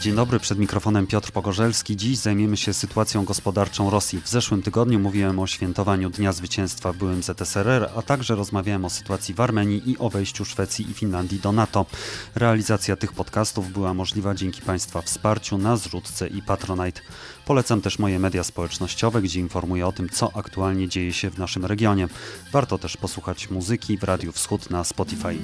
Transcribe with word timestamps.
Dzień 0.00 0.14
dobry, 0.14 0.40
przed 0.40 0.58
mikrofonem 0.58 1.06
Piotr 1.06 1.32
Pogorzelski. 1.32 1.96
Dziś 1.96 2.18
zajmiemy 2.18 2.56
się 2.56 2.74
sytuacją 2.74 3.24
gospodarczą 3.24 3.90
Rosji. 3.90 4.20
W 4.20 4.28
zeszłym 4.28 4.62
tygodniu 4.62 4.98
mówiłem 4.98 5.38
o 5.38 5.46
świętowaniu 5.46 6.10
Dnia 6.10 6.32
Zwycięstwa 6.32 6.92
w 6.92 6.96
byłym 6.96 7.22
ZSRR, 7.22 7.90
a 7.96 8.02
także 8.02 8.34
rozmawiałem 8.34 8.84
o 8.84 8.90
sytuacji 8.90 9.34
w 9.34 9.40
Armenii 9.40 9.90
i 9.90 9.98
o 9.98 10.10
wejściu 10.10 10.44
Szwecji 10.44 10.90
i 10.90 10.94
Finlandii 10.94 11.40
do 11.40 11.52
NATO. 11.52 11.86
Realizacja 12.34 12.96
tych 12.96 13.12
podcastów 13.12 13.72
była 13.72 13.94
możliwa 13.94 14.34
dzięki 14.34 14.62
Państwa 14.62 15.02
wsparciu 15.02 15.58
na 15.58 15.76
zrzutce 15.76 16.28
i 16.28 16.42
Patronite. 16.42 17.00
Polecam 17.46 17.80
też 17.80 17.98
moje 17.98 18.18
media 18.18 18.44
społecznościowe, 18.44 19.22
gdzie 19.22 19.40
informuję 19.40 19.86
o 19.86 19.92
tym, 19.92 20.08
co 20.08 20.36
aktualnie 20.36 20.88
dzieje 20.88 21.12
się 21.12 21.30
w 21.30 21.38
naszym 21.38 21.64
regionie. 21.64 22.08
Warto 22.52 22.78
też 22.78 22.96
posłuchać 22.96 23.50
muzyki 23.50 23.98
w 23.98 24.04
Radiu 24.04 24.32
Wschód 24.32 24.70
na 24.70 24.84
Spotify. 24.84 25.38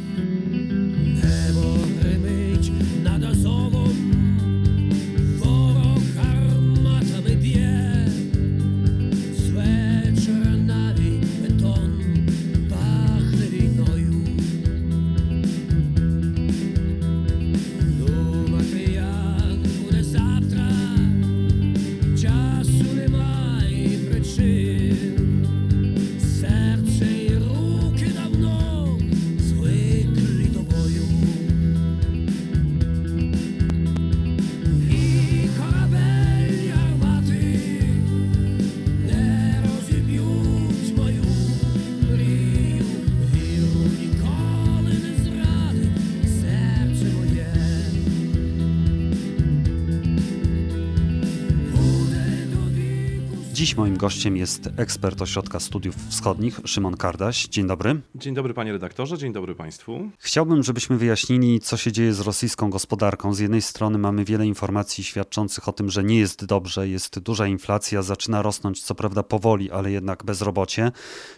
Dziś 53.56 53.76
moim 53.76 53.96
gościem 53.96 54.36
jest 54.36 54.68
ekspert 54.76 55.22
Ośrodka 55.22 55.60
Studiów 55.60 55.96
Wschodnich, 56.08 56.60
Szymon 56.64 56.96
Kardaś. 56.96 57.46
Dzień 57.48 57.66
dobry. 57.66 58.00
Dzień 58.14 58.34
dobry 58.34 58.54
panie 58.54 58.72
redaktorze, 58.72 59.18
dzień 59.18 59.32
dobry 59.32 59.54
państwu. 59.54 60.10
Chciałbym, 60.18 60.62
żebyśmy 60.62 60.96
wyjaśnili, 60.96 61.60
co 61.60 61.76
się 61.76 61.92
dzieje 61.92 62.12
z 62.12 62.20
rosyjską 62.20 62.70
gospodarką. 62.70 63.34
Z 63.34 63.38
jednej 63.38 63.62
strony 63.62 63.98
mamy 63.98 64.24
wiele 64.24 64.46
informacji 64.46 65.04
świadczących 65.04 65.68
o 65.68 65.72
tym, 65.72 65.90
że 65.90 66.04
nie 66.04 66.18
jest 66.18 66.44
dobrze, 66.44 66.88
jest 66.88 67.18
duża 67.18 67.46
inflacja, 67.46 68.02
zaczyna 68.02 68.42
rosnąć 68.42 68.82
co 68.82 68.94
prawda 68.94 69.22
powoli, 69.22 69.70
ale 69.70 69.90
jednak 69.90 70.24
bezrobocie. 70.24 70.92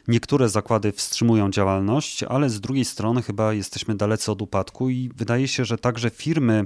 Niektóre 0.09 0.49
zakłady 0.49 0.93
wstrzymują 0.93 1.51
działalność, 1.51 2.23
ale 2.23 2.51
z 2.51 2.61
drugiej 2.61 2.85
strony 2.85 3.23
chyba 3.23 3.53
jesteśmy 3.53 3.95
dalecy 3.95 4.33
od 4.33 4.43
upadku 4.43 4.91
i 4.91 5.11
wydaje 5.17 5.49
się, 5.49 5.65
że 5.65 5.79
także 5.79 6.11
firmy 6.11 6.65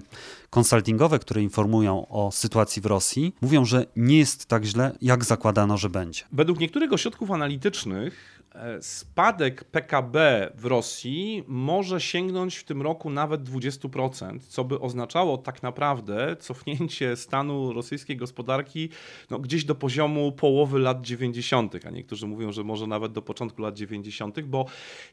konsultingowe, 0.52 1.18
które 1.18 1.42
informują 1.42 2.08
o 2.08 2.32
sytuacji 2.32 2.82
w 2.82 2.86
Rosji, 2.86 3.34
mówią, 3.40 3.64
że 3.64 3.86
nie 3.96 4.18
jest 4.18 4.46
tak 4.46 4.64
źle, 4.64 4.92
jak 5.02 5.24
zakładano, 5.24 5.78
że 5.78 5.90
będzie. 5.90 6.24
Według 6.32 6.60
niektórych 6.60 6.92
ośrodków 6.92 7.30
analitycznych 7.30 8.41
spadek 8.80 9.64
PKB 9.64 10.50
w 10.54 10.64
Rosji 10.64 11.44
może 11.46 12.00
sięgnąć 12.00 12.56
w 12.56 12.64
tym 12.64 12.82
roku 12.82 13.10
nawet 13.10 13.42
20%, 13.42 14.38
co 14.48 14.64
by 14.64 14.80
oznaczało 14.80 15.38
tak 15.38 15.62
naprawdę 15.62 16.36
cofnięcie 16.36 17.16
stanu 17.16 17.72
rosyjskiej 17.72 18.16
gospodarki 18.16 18.88
no, 19.30 19.38
gdzieś 19.38 19.64
do 19.64 19.74
poziomu 19.74 20.32
połowy 20.32 20.78
lat 20.78 21.02
90., 21.02 21.86
a 21.86 21.90
niektórzy 21.90 22.26
mówią, 22.26 22.52
że 22.52 22.64
może 22.64 22.86
nawet 22.86 23.12
do 23.12 23.22
początku 23.22 23.62
lat 23.62 23.76
90., 23.76 24.40
bo 24.40 24.66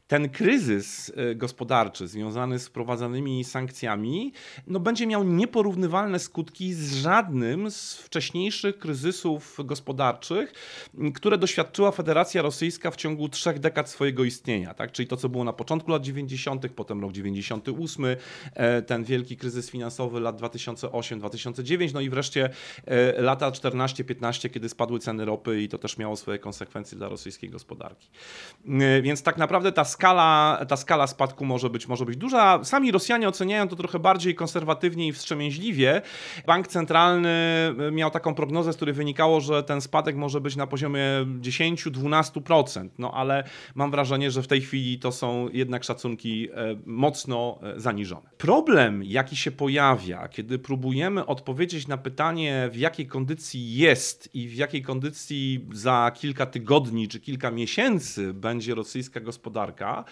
ten 0.06 0.28
kryzys 0.28 1.12
e, 1.16 1.34
gospodarczy 1.34 2.08
związany 2.08 2.58
z 2.58 2.68
wprowadzanymi 2.68 3.44
sankcjami 3.44 4.32
no, 4.66 4.80
będzie 4.80 5.06
miał 5.06 5.24
nieporównywalne 5.24 6.18
skutki 6.18 6.74
z 6.74 6.94
żadnym 6.94 7.70
z 7.70 7.94
wcześniejszych 7.94 8.78
kryzysów 8.78 9.56
gospodarczych, 9.64 10.52
które 11.14 11.38
doświadczyła 11.38 11.90
Federacja 11.90 12.42
Rosyjska 12.42 12.90
w 12.90 12.96
ciągu 12.96 13.29
trzech 13.30 13.58
dekad 13.58 13.90
swojego 13.90 14.24
istnienia, 14.24 14.74
tak? 14.74 14.92
czyli 14.92 15.08
to, 15.08 15.16
co 15.16 15.28
było 15.28 15.44
na 15.44 15.52
początku 15.52 15.90
lat 15.90 16.02
90., 16.02 16.68
potem 16.72 17.00
rok 17.00 17.12
98, 17.12 18.04
e, 18.54 18.82
ten 18.82 19.04
wielki 19.04 19.36
kryzys 19.36 19.70
finansowy 19.70 20.20
lat 20.20 20.40
2008-2009, 20.40 21.94
no 21.94 22.00
i 22.00 22.10
wreszcie 22.10 22.50
e, 22.86 23.22
lata 23.22 23.50
14-15, 23.50 24.50
kiedy 24.50 24.68
spadły 24.68 24.98
ceny 24.98 25.24
ropy 25.24 25.62
i 25.62 25.68
to 25.68 25.78
też 25.78 25.98
miało 25.98 26.16
swoje 26.16 26.38
konsekwencje 26.38 26.98
dla 26.98 27.08
rosyjskiej 27.08 27.50
gospodarki. 27.50 28.08
E, 28.68 29.02
więc 29.02 29.22
tak 29.22 29.38
naprawdę 29.38 29.72
ta 29.72 29.84
skala, 29.84 30.60
ta 30.68 30.76
skala 30.76 31.06
spadku 31.06 31.44
może 31.44 31.70
być, 31.70 31.88
może 31.88 32.04
być 32.04 32.16
duża. 32.16 32.64
Sami 32.64 32.92
Rosjanie 32.92 33.28
oceniają 33.28 33.68
to 33.68 33.76
trochę 33.76 33.98
bardziej 33.98 34.34
konserwatywnie 34.34 35.06
i 35.06 35.12
wstrzemięźliwie. 35.12 36.02
Bank 36.46 36.68
Centralny 36.68 37.30
miał 37.92 38.10
taką 38.10 38.34
prognozę, 38.34 38.72
z 38.72 38.76
której 38.76 38.94
wynikało, 38.94 39.40
że 39.40 39.62
ten 39.62 39.80
spadek 39.80 40.16
może 40.16 40.40
być 40.40 40.56
na 40.56 40.66
poziomie 40.66 41.04
10-12%, 41.40 42.88
no 42.98 43.14
ale 43.20 43.44
mam 43.74 43.90
wrażenie, 43.90 44.30
że 44.30 44.42
w 44.42 44.46
tej 44.46 44.60
chwili 44.60 44.98
to 44.98 45.12
są 45.12 45.48
jednak 45.52 45.84
szacunki 45.84 46.48
e, 46.50 46.76
mocno 46.86 47.58
e, 47.62 47.80
zaniżone. 47.80 48.30
Problem, 48.38 49.02
jaki 49.04 49.36
się 49.36 49.50
pojawia, 49.50 50.28
kiedy 50.28 50.58
próbujemy 50.58 51.26
odpowiedzieć 51.26 51.88
na 51.88 51.98
pytanie, 51.98 52.68
w 52.72 52.76
jakiej 52.76 53.06
kondycji 53.06 53.74
jest 53.74 54.34
i 54.34 54.48
w 54.48 54.54
jakiej 54.54 54.82
kondycji 54.82 55.66
za 55.72 56.12
kilka 56.14 56.46
tygodni 56.46 57.08
czy 57.08 57.20
kilka 57.20 57.50
miesięcy 57.50 58.34
będzie 58.34 58.74
rosyjska 58.74 59.20
gospodarka, 59.20 60.04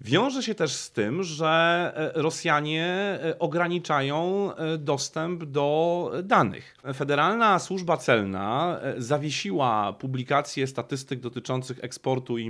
wiąże 0.00 0.42
się 0.42 0.54
też 0.54 0.72
z 0.72 0.90
tym, 0.90 1.22
że 1.22 1.92
e, 2.16 2.22
Rosjanie 2.22 3.18
ograniczają 3.38 4.50
dostęp 4.78 5.44
do 5.44 6.10
danych. 6.24 6.76
Federalna 6.94 7.58
Służba 7.58 7.96
Celna 7.96 8.80
zawiesiła 8.96 9.92
publikację 9.92 10.66
statystyk 10.66 11.20
dotyczących 11.20 11.84
eksportu 11.84 12.38
i 12.38 12.44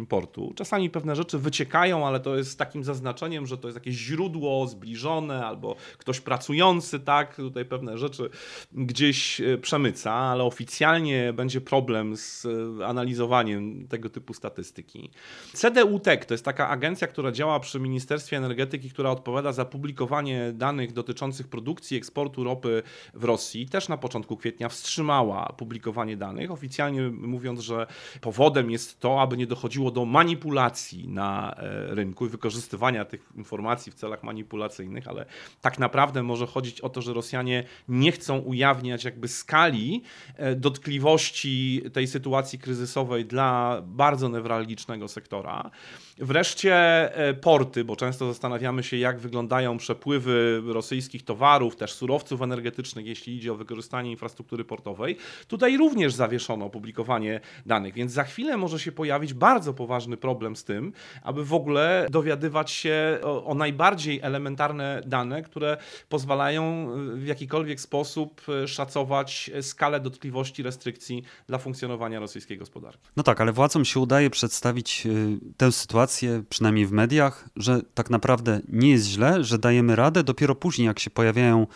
Czasami 0.55 0.91
pewne 0.91 1.17
rzeczy 1.17 1.39
wyciekają, 1.39 2.06
ale 2.06 2.21
to 2.21 2.37
jest 2.37 2.50
z 2.50 2.56
takim 2.56 2.84
zaznaczeniem, 2.84 3.47
że 3.47 3.59
to 3.59 3.69
jest 3.69 3.77
jakieś 3.77 3.94
źródło 3.94 4.67
zbliżone 4.67 5.47
albo 5.47 5.77
ktoś 5.99 6.21
pracujący, 6.21 7.00
tak? 7.00 7.37
Tutaj 7.37 7.65
pewne 7.65 7.99
rzeczy 7.99 8.31
gdzieś 8.72 9.41
e, 9.41 9.59
przemyca, 9.59 10.12
ale 10.12 10.45
oficjalnie 10.45 11.33
będzie 11.33 11.61
problem 11.61 12.16
z 12.16 12.47
e, 12.81 12.87
analizowaniem 12.87 13.89
tego 13.89 14.11
typu 14.11 14.34
statystyki. 14.34 15.11
CDU-TEC 15.55 16.27
to 16.27 16.34
jest 16.34 16.45
taka 16.45 16.69
agencja, 16.69 17.06
która 17.06 17.33
działa 17.33 17.61
przy 17.61 17.81
Ministerstwie 17.81 18.37
Energetyki, 18.37 18.91
która 18.91 19.11
odpowiada 19.11 19.53
za 19.53 19.65
publikowanie 19.65 20.53
danych 20.53 20.93
dotyczących 20.93 21.49
produkcji, 21.49 21.97
eksportu 21.97 22.45
ropy 22.45 22.83
w 23.15 23.25
Rosji. 23.25 23.69
Też 23.69 23.89
na 23.89 23.97
początku 23.97 24.37
kwietnia 24.37 24.69
wstrzymała 24.69 25.55
publikowanie 25.56 26.16
danych, 26.16 26.50
oficjalnie 26.50 27.03
mówiąc, 27.03 27.61
że 27.61 27.87
powodem 28.21 28.71
jest 28.71 29.00
to, 29.00 29.21
aby 29.21 29.37
nie 29.37 29.47
dochodziło 29.47 29.91
do 29.91 29.96
manipulacji 30.05 31.09
na 31.09 31.55
e, 31.57 31.95
rynku 31.95 32.27
i 32.27 32.29
wykorzystywania 32.29 33.05
tych 33.05 33.29
informacji 33.37 33.93
w 33.93 33.95
celach 33.95 34.23
manipulacyjnych, 34.23 35.09
ale 35.09 35.27
tak 35.61 35.79
naprawdę 35.79 36.23
może 36.23 36.47
chodzić 36.47 36.81
o 36.81 36.89
to, 36.89 37.03
że 37.03 37.12
Rosjanie 37.12 37.65
nie 37.89 38.12
chcą 38.12 38.39
ujawniać 38.39 39.05
jakby 39.05 39.29
skali 39.29 40.03
e, 40.37 40.54
dotkliwości 40.54 41.83
tej 41.93 42.07
sytuacji 42.07 42.59
kryzysowej 42.59 43.25
dla 43.25 43.83
bardzo 43.87 44.28
newralgicznego 44.28 45.09
sektora. 45.09 45.71
Wreszcie 46.19 46.75
e, 47.16 47.34
porty, 47.34 47.84
bo 47.84 47.97
często 47.97 48.27
zastanawiamy 48.27 48.83
się, 48.83 48.97
jak 48.97 49.19
wyglądają 49.19 49.78
przepływy 49.78 50.63
rosyjskich 50.66 51.25
towarów, 51.25 51.77
też 51.77 51.93
surowców 51.93 52.43
energetycznych, 52.43 53.07
jeśli 53.07 53.37
idzie 53.37 53.53
o 53.53 53.57
wykorzystanie 53.57 54.10
infrastruktury 54.10 54.65
portowej. 54.65 55.16
Tutaj 55.48 55.77
również 55.77 56.15
zawieszono 56.15 56.71
publikowanie 56.71 57.41
danych, 57.66 57.95
więc 57.95 58.13
za 58.13 58.25
chwilę 58.25 58.57
może 58.57 58.78
się 58.78 58.93
pojawić 58.93 59.34
bardzo 59.34 59.75
poważny 59.75 59.85
problem 60.16 60.56
z 60.56 60.65
tym, 60.65 60.92
aby 61.22 61.44
w 61.44 61.54
ogóle 61.54 62.06
dowiadywać 62.10 62.71
się 62.71 63.18
o, 63.22 63.44
o 63.44 63.54
najbardziej 63.54 64.21
elementarne 64.21 65.03
dane, 65.06 65.42
które 65.42 65.77
pozwalają 66.09 66.62
e, 66.65 67.16
w 67.16 67.27
jakikolwiek 67.27 67.80
sposób 67.80 68.42
e, 68.48 68.68
szacować 68.68 69.50
skalę 69.62 70.00
dotkliwości 70.00 70.62
restrykcji 70.62 71.22
dla 71.47 71.59
funkcjonowania 71.59 72.21
rosyjskiej 72.21 72.59
gospodarki. 72.59 73.09
No 73.16 73.22
tak, 73.22 73.41
ale 73.41 73.53
władzom 73.53 73.84
się 73.84 74.00
udaje 74.00 74.30
przedstawić 74.30 75.09
tę 75.56 75.72
sytuację 75.72 75.97
sytuację, 75.97 76.42
przynajmniej 76.48 76.86
w 76.86 76.92
mediach, 76.92 77.48
że 77.56 77.80
tak 77.94 78.10
naprawdę 78.10 78.60
nie 78.68 78.91
jest 78.91 79.06
źle, 79.06 79.44
że 79.44 79.59
dajemy 79.59 79.97
radę. 79.97 80.24
Dopiero 80.24 80.54
później, 80.54 80.86
jak 80.86 80.98
się 80.98 81.10
pojawiają 81.10 81.66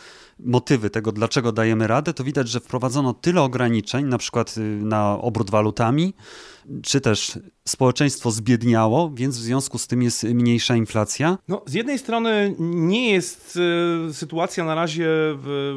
motywy 0.45 0.91
tego, 0.91 1.13
dlaczego 1.13 1.53
dajemy 1.53 1.87
radę, 1.87 2.15
to 2.15 2.25
widać, 2.25 2.49
że 2.49 2.61
wprowadzono 2.61 3.15
tyle 3.15 3.43
ograniczeń, 3.43 4.07
na 4.07 4.19
przykład 4.19 4.55
y, 4.59 4.61
na 4.61 5.19
obrót 5.21 5.51
walutami, 5.51 6.15
czy 6.83 7.01
też 7.01 7.39
społeczeństwo 7.69 8.31
zbiedniało, 8.31 9.11
więc 9.15 9.39
w 9.39 9.41
związku 9.41 9.79
z 9.79 9.87
tym 9.87 10.03
jest 10.03 10.25
mniejsza 10.25 10.77
inflacja? 10.77 11.39
No, 11.49 11.63
z 11.67 11.75
jednej 11.75 11.99
strony 11.99 12.55
nie 12.59 13.13
jest 13.13 13.59
y, 14.11 14.15
sytuacja 14.15 14.65
na 14.65 14.75
razie 14.75 15.07
w, 15.11 15.75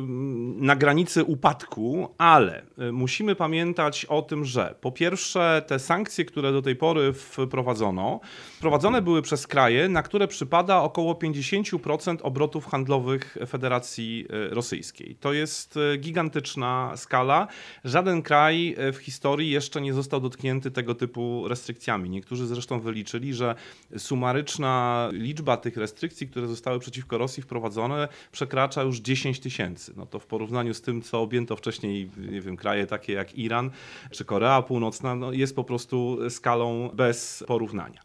na 0.58 0.76
granicy 0.76 1.24
upadku, 1.24 2.08
ale 2.18 2.62
y, 2.90 2.92
musimy 2.92 3.36
pamiętać 3.36 4.06
o 4.06 4.22
tym, 4.22 4.46
że 4.46 4.76
po 4.82 4.92
pierwsze 4.92 5.64
te 5.68 5.80
sankcje, 5.80 6.26
które 6.26 6.52
do 6.52 6.62
tej 6.62 6.76
pory 6.76 7.14
wprowadzono, 7.14 8.20
wprowadzone 8.58 9.02
były 9.02 9.22
przez 9.22 9.48
kraje, 9.48 9.90
na 9.90 10.04
które 10.04 10.28
przypada 10.28 10.82
około 10.82 11.14
50% 11.14 12.18
obrotów 12.22 12.66
handlowych 12.66 13.38
Federacji 13.48 14.26
Rosyjskiej. 14.54 15.16
To 15.20 15.34
jest 15.34 15.80
gigantyczna 16.00 16.94
skala. 16.96 17.48
Żaden 17.84 18.22
kraj 18.22 18.76
w 18.94 18.98
historii 18.98 19.52
jeszcze 19.52 19.82
nie 19.82 19.94
został 19.94 20.22
dotknięty 20.22 20.72
tego 20.72 20.96
typu 20.96 21.48
restrykcjami. 21.48 22.10
Niektórzy 22.10 22.48
zresztą 22.48 22.80
wyliczyli, 22.80 23.34
że 23.34 23.56
sumaryczna 23.98 25.10
liczba 25.12 25.58
tych 25.58 25.78
restrykcji, 25.78 26.28
które 26.28 26.48
zostały 26.48 26.80
przeciwko 26.80 27.18
Rosji 27.18 27.44
wprowadzone, 27.44 28.08
przekracza 28.32 28.82
już 28.82 29.00
10 29.00 29.40
tysięcy. 29.40 29.94
No 29.96 30.06
to 30.06 30.20
w 30.20 30.26
porównaniu 30.26 30.74
z 30.74 30.82
tym, 30.82 31.02
co 31.02 31.22
objęto 31.22 31.56
wcześniej, 31.56 32.10
nie 32.18 32.42
wiem, 32.42 32.58
kraje 32.58 32.88
takie 32.88 33.14
jak 33.14 33.38
Iran 33.38 33.72
czy 34.12 34.26
Korea 34.26 34.62
Północna, 34.62 35.16
no 35.16 35.32
jest 35.32 35.56
po 35.56 35.64
prostu 35.64 36.18
skalą 36.30 36.90
bez 36.94 37.44
porównania. 37.48 38.02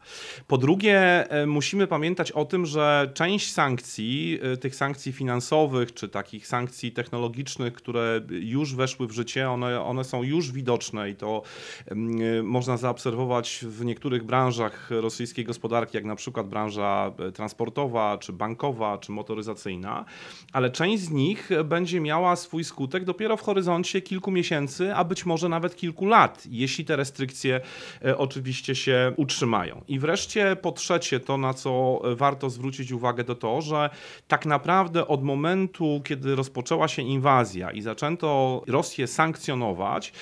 Po 0.46 0.58
drugie, 0.58 1.30
e, 1.30 1.46
musimy 1.46 1.86
pamiętać 1.86 2.32
o 2.32 2.44
tym, 2.44 2.66
że 2.66 3.10
część 3.14 3.52
sankcji, 3.52 4.38
e, 4.42 4.56
tych 4.56 4.74
sankcji 4.74 5.12
finansowych 5.12 5.94
czy 5.94 6.08
takich 6.08 6.37
sankcji 6.46 6.92
technologicznych, 6.92 7.74
które 7.74 8.20
już 8.30 8.74
weszły 8.74 9.06
w 9.06 9.12
życie, 9.12 9.50
one, 9.50 9.80
one 9.80 10.04
są 10.04 10.22
już 10.22 10.52
widoczne 10.52 11.10
i 11.10 11.14
to 11.14 11.42
mm, 11.86 12.46
można 12.46 12.76
zaobserwować 12.76 13.64
w 13.68 13.84
niektórych 13.84 14.24
branżach 14.24 14.90
rosyjskiej 14.90 15.44
gospodarki, 15.44 15.96
jak 15.96 16.04
na 16.04 16.16
przykład 16.16 16.48
branża 16.48 17.12
e, 17.18 17.32
transportowa, 17.32 18.18
czy 18.18 18.32
bankowa, 18.32 18.98
czy 18.98 19.12
motoryzacyjna, 19.12 20.04
ale 20.52 20.70
część 20.70 21.02
z 21.02 21.10
nich 21.10 21.50
będzie 21.64 22.00
miała 22.00 22.36
swój 22.36 22.64
skutek 22.64 23.04
dopiero 23.04 23.36
w 23.36 23.42
horyzoncie 23.42 24.02
kilku 24.02 24.30
miesięcy, 24.30 24.94
a 24.94 25.04
być 25.04 25.26
może 25.26 25.48
nawet 25.48 25.76
kilku 25.76 26.06
lat, 26.06 26.44
jeśli 26.50 26.84
te 26.84 26.96
restrykcje 26.96 27.60
e, 28.04 28.18
oczywiście 28.18 28.74
się 28.74 29.12
utrzymają. 29.16 29.82
I 29.88 29.98
wreszcie 29.98 30.56
po 30.56 30.72
trzecie, 30.72 31.20
to 31.20 31.36
na 31.36 31.54
co 31.54 32.02
warto 32.16 32.50
zwrócić 32.50 32.92
uwagę, 32.92 33.24
to 33.24 33.34
to, 33.34 33.62
że 33.62 33.90
tak 34.28 34.46
naprawdę 34.46 35.08
od 35.08 35.24
momentu, 35.24 36.00
kiedy 36.04 36.17
rozpoczęła 36.24 36.88
się 36.88 37.02
inwazja 37.02 37.70
i 37.70 37.82
zaczęto 37.82 38.62
Rosję 38.66 39.06
sankcjonować, 39.06 40.12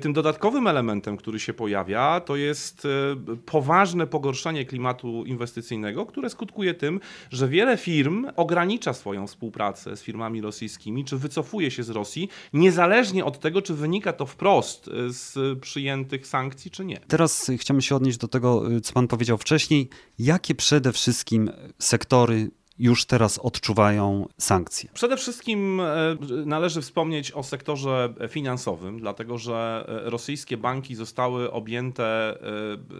tym 0.00 0.12
dodatkowym 0.12 0.66
elementem, 0.66 1.16
który 1.16 1.40
się 1.40 1.52
pojawia, 1.52 2.20
to 2.20 2.36
jest 2.36 2.84
e, 2.84 3.36
poważne 3.46 4.06
pogorszenie 4.06 4.64
klimatu 4.64 5.24
inwestycyjnego, 5.24 6.06
które 6.06 6.30
skutkuje 6.30 6.74
tym, 6.74 7.00
że 7.30 7.48
wiele 7.48 7.76
firm 7.76 8.26
ogranicza 8.36 8.92
swoją 8.92 9.26
współpracę 9.26 9.96
z 9.96 10.02
firmami 10.02 10.40
rosyjskimi, 10.40 11.04
czy 11.04 11.18
wycofuje 11.18 11.70
się 11.70 11.82
z 11.82 11.90
Rosji, 11.90 12.28
niezależnie 12.52 13.24
od 13.24 13.40
tego, 13.40 13.62
czy 13.62 13.74
wynika 13.74 14.12
to 14.12 14.26
wprost 14.26 14.88
e, 14.88 15.12
z 15.12 15.58
przyjętych 15.60 16.26
sankcji, 16.26 16.70
czy 16.70 16.84
nie. 16.84 17.00
Teraz 17.08 17.50
chciałbym 17.58 17.82
się 17.82 17.96
odnieść 17.96 18.18
do 18.18 18.28
tego, 18.28 18.72
e, 18.76 18.80
co 18.80 18.92
pan 18.92 19.08
powiedział 19.08 19.38
wcześniej. 19.38 19.88
Jakie 20.18 20.54
przede 20.54 20.92
wszystkim 20.92 21.50
sektory 21.78 22.50
już 22.80 23.04
teraz 23.04 23.38
odczuwają 23.38 24.28
sankcje? 24.38 24.90
Przede 24.94 25.16
wszystkim 25.16 25.80
e, 25.80 26.16
należy 26.46 26.80
wspomnieć 26.80 27.32
o 27.32 27.42
sektorze 27.42 28.14
finansowym, 28.28 29.00
dlatego 29.00 29.38
że 29.38 29.86
e, 30.06 30.10
rosyjskie 30.10 30.56
banki 30.56 30.94
zostały 30.94 31.52
objęte 31.52 32.04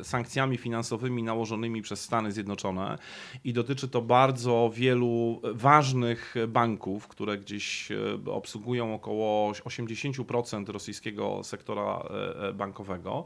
e, 0.00 0.04
sankcjami 0.04 0.56
finansowymi 0.56 1.22
nałożonymi 1.22 1.82
przez 1.82 2.00
Stany 2.00 2.32
Zjednoczone 2.32 2.98
i 3.44 3.52
dotyczy 3.52 3.88
to 3.88 4.02
bardzo 4.02 4.70
wielu 4.74 5.40
ważnych 5.54 6.34
banków, 6.48 7.08
które 7.08 7.38
gdzieś 7.38 7.88
obsługują 8.26 8.94
około 8.94 9.52
80% 9.52 10.68
rosyjskiego 10.68 11.44
sektora 11.44 12.02
bankowego. 12.54 13.24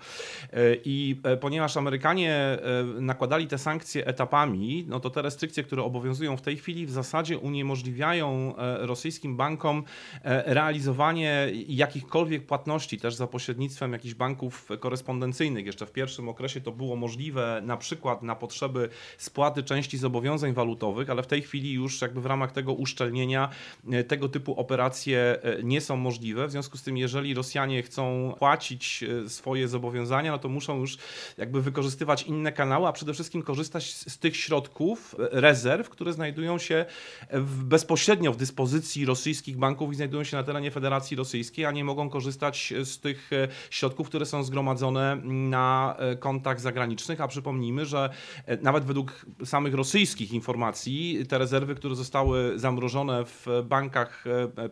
I 0.84 1.20
ponieważ 1.40 1.76
Amerykanie 1.76 2.58
nakładali 3.00 3.46
te 3.46 3.58
sankcje 3.58 4.06
etapami, 4.06 4.84
no 4.88 5.00
to 5.00 5.10
te 5.10 5.22
restrykcje, 5.22 5.62
które 5.64 5.82
obowiązują 5.82 6.36
w 6.36 6.42
tej 6.44 6.56
chwili 6.56 6.86
w 6.86 6.90
zasadzie 6.90 7.38
uniemożliwiają 7.38 8.56
e, 8.56 8.86
rosyjskim 8.86 9.36
bankom 9.36 9.84
e, 10.22 10.54
realizowanie 10.54 11.48
jakichkolwiek 11.68 12.46
płatności 12.46 12.98
też 12.98 13.14
za 13.14 13.26
pośrednictwem 13.26 13.92
jakichś 13.92 14.14
banków 14.14 14.68
korespondencyjnych. 14.80 15.66
Jeszcze 15.66 15.86
w 15.86 15.92
pierwszym 15.92 16.28
okresie 16.28 16.60
to 16.60 16.72
było 16.72 16.96
możliwe 16.96 17.62
na 17.64 17.76
przykład 17.76 18.22
na 18.22 18.36
potrzeby 18.36 18.88
spłaty 19.18 19.62
części 19.62 19.98
zobowiązań 19.98 20.52
walutowych, 20.52 21.10
ale 21.10 21.22
w 21.22 21.26
tej 21.26 21.42
chwili 21.42 21.72
już 21.72 22.02
jakby 22.02 22.20
w 22.20 22.26
ramach 22.26 22.52
tego 22.52 22.72
uszczelnienia 22.72 23.48
e, 23.92 24.04
tego 24.04 24.28
typu 24.28 24.60
operacje 24.60 25.38
nie 25.62 25.80
są 25.80 25.96
możliwe. 25.96 26.48
W 26.48 26.50
związku 26.50 26.78
z 26.78 26.82
tym, 26.82 26.96
jeżeli 26.96 27.34
Rosjanie 27.34 27.82
chcą 27.82 28.34
płacić 28.38 29.04
swoje 29.28 29.68
zobowiązania, 29.68 30.32
no 30.32 30.38
to 30.38 30.48
muszą 30.48 30.78
już 30.78 30.98
jakby 31.38 31.62
wykorzystywać 31.62 32.22
inne 32.22 32.52
kanały, 32.52 32.86
a 32.86 32.92
przede 32.92 33.12
wszystkim 33.12 33.42
korzystać 33.42 33.94
z 33.94 34.18
tych 34.18 34.36
środków, 34.36 35.14
rezerw, 35.18 35.88
które 35.88 36.12
znajdują 36.12 36.23
znajdują 36.24 36.58
się 36.58 36.84
w, 37.30 37.64
bezpośrednio 37.64 38.32
w 38.32 38.36
dyspozycji 38.36 39.04
rosyjskich 39.04 39.56
banków 39.56 39.92
i 39.92 39.96
znajdują 39.96 40.24
się 40.24 40.36
na 40.36 40.42
terenie 40.42 40.70
Federacji 40.70 41.16
Rosyjskiej, 41.16 41.64
a 41.64 41.70
nie 41.70 41.84
mogą 41.84 42.10
korzystać 42.10 42.74
z 42.84 43.00
tych 43.00 43.32
e, 43.32 43.48
środków, 43.70 44.08
które 44.08 44.26
są 44.26 44.42
zgromadzone 44.42 45.16
na 45.24 45.96
e, 45.98 46.16
kontach 46.16 46.60
zagranicznych. 46.60 47.20
A 47.20 47.28
przypomnijmy, 47.28 47.86
że 47.86 48.10
e, 48.46 48.56
nawet 48.56 48.84
według 48.84 49.26
samych 49.44 49.74
rosyjskich 49.74 50.32
informacji 50.32 51.26
te 51.28 51.38
rezerwy, 51.38 51.74
które 51.74 51.94
zostały 51.94 52.58
zamrożone 52.58 53.24
w 53.24 53.46
bankach 53.64 54.24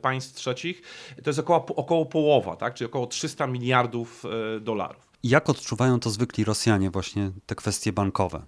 państw 0.03 0.35
trzecich, 0.35 0.83
to 1.23 1.31
jest 1.31 1.39
około, 1.39 1.67
około 1.67 2.07
połowa, 2.07 2.57
tak? 2.57 2.75
czyli 2.75 2.87
około 2.91 3.07
300 3.07 3.47
miliardów 3.47 4.25
dolarów. 4.61 5.13
Jak 5.23 5.49
odczuwają 5.49 6.01
to 6.01 6.11
zwykli 6.11 6.45
Rosjanie 6.45 6.91
właśnie 6.91 7.31
te 7.47 7.55
kwestie 7.55 7.93
bankowe? 7.93 8.43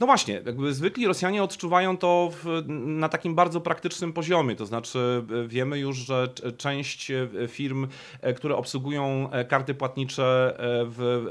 No 0.00 0.06
właśnie, 0.06 0.42
jakby 0.46 0.74
zwykli 0.74 1.06
Rosjanie 1.06 1.42
odczuwają 1.42 1.96
to 1.96 2.30
w, 2.32 2.62
na 2.68 3.08
takim 3.08 3.34
bardzo 3.34 3.60
praktycznym 3.60 4.12
poziomie, 4.12 4.56
to 4.56 4.66
znaczy 4.66 5.24
e, 5.44 5.48
wiemy 5.48 5.78
już, 5.78 5.96
że 5.96 6.28
część 6.56 7.10
e, 7.10 7.28
firm, 7.48 7.88
e, 8.20 8.34
które 8.34 8.56
obsługują 8.56 9.30
karty 9.48 9.74
płatnicze 9.74 10.58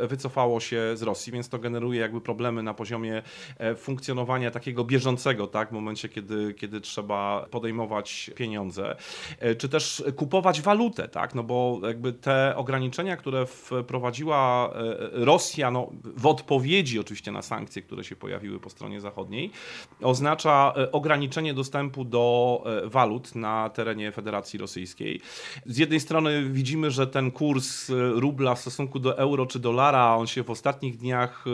wycofało 0.01 0.59
się 0.59 0.81
z 0.95 1.01
Rosji, 1.01 1.33
więc 1.33 1.49
to 1.49 1.59
generuje 1.59 2.01
jakby 2.01 2.21
problemy 2.21 2.63
na 2.63 2.73
poziomie 2.73 3.21
funkcjonowania 3.77 4.51
takiego 4.51 4.83
bieżącego, 4.83 5.47
tak, 5.47 5.69
w 5.69 5.71
momencie, 5.71 6.09
kiedy, 6.09 6.53
kiedy 6.53 6.81
trzeba 6.81 7.45
podejmować 7.51 8.31
pieniądze, 8.35 8.95
czy 9.57 9.69
też 9.69 10.03
kupować 10.15 10.61
walutę, 10.61 11.07
tak, 11.07 11.35
no 11.35 11.43
bo 11.43 11.79
jakby 11.83 12.13
te 12.13 12.53
ograniczenia, 12.55 13.17
które 13.17 13.45
wprowadziła 13.45 14.73
Rosja, 15.11 15.71
no 15.71 15.91
w 16.03 16.25
odpowiedzi 16.25 16.99
oczywiście 16.99 17.31
na 17.31 17.41
sankcje, 17.41 17.81
które 17.81 18.03
się 18.03 18.15
pojawiły, 18.15 18.26
pojawiły 18.27 18.59
po 18.59 18.69
stronie 18.69 19.01
zachodniej, 19.01 19.51
oznacza 20.01 20.73
e, 20.77 20.91
ograniczenie 20.91 21.53
dostępu 21.53 22.05
do 22.05 22.63
e, 22.65 22.89
walut 22.89 23.35
na 23.35 23.69
terenie 23.69 24.11
Federacji 24.11 24.59
Rosyjskiej. 24.59 25.21
Z 25.65 25.77
jednej 25.77 25.99
strony 25.99 26.49
widzimy, 26.49 26.91
że 26.91 27.07
ten 27.07 27.31
kurs 27.31 27.89
e, 27.89 27.93
rubla 28.13 28.55
w 28.55 28.59
stosunku 28.59 28.99
do 28.99 29.17
euro 29.17 29.45
czy 29.45 29.59
dolara, 29.59 30.15
on 30.15 30.27
się 30.27 30.43
w 30.43 30.49
ostatnich 30.49 30.97
dniach 30.97 31.45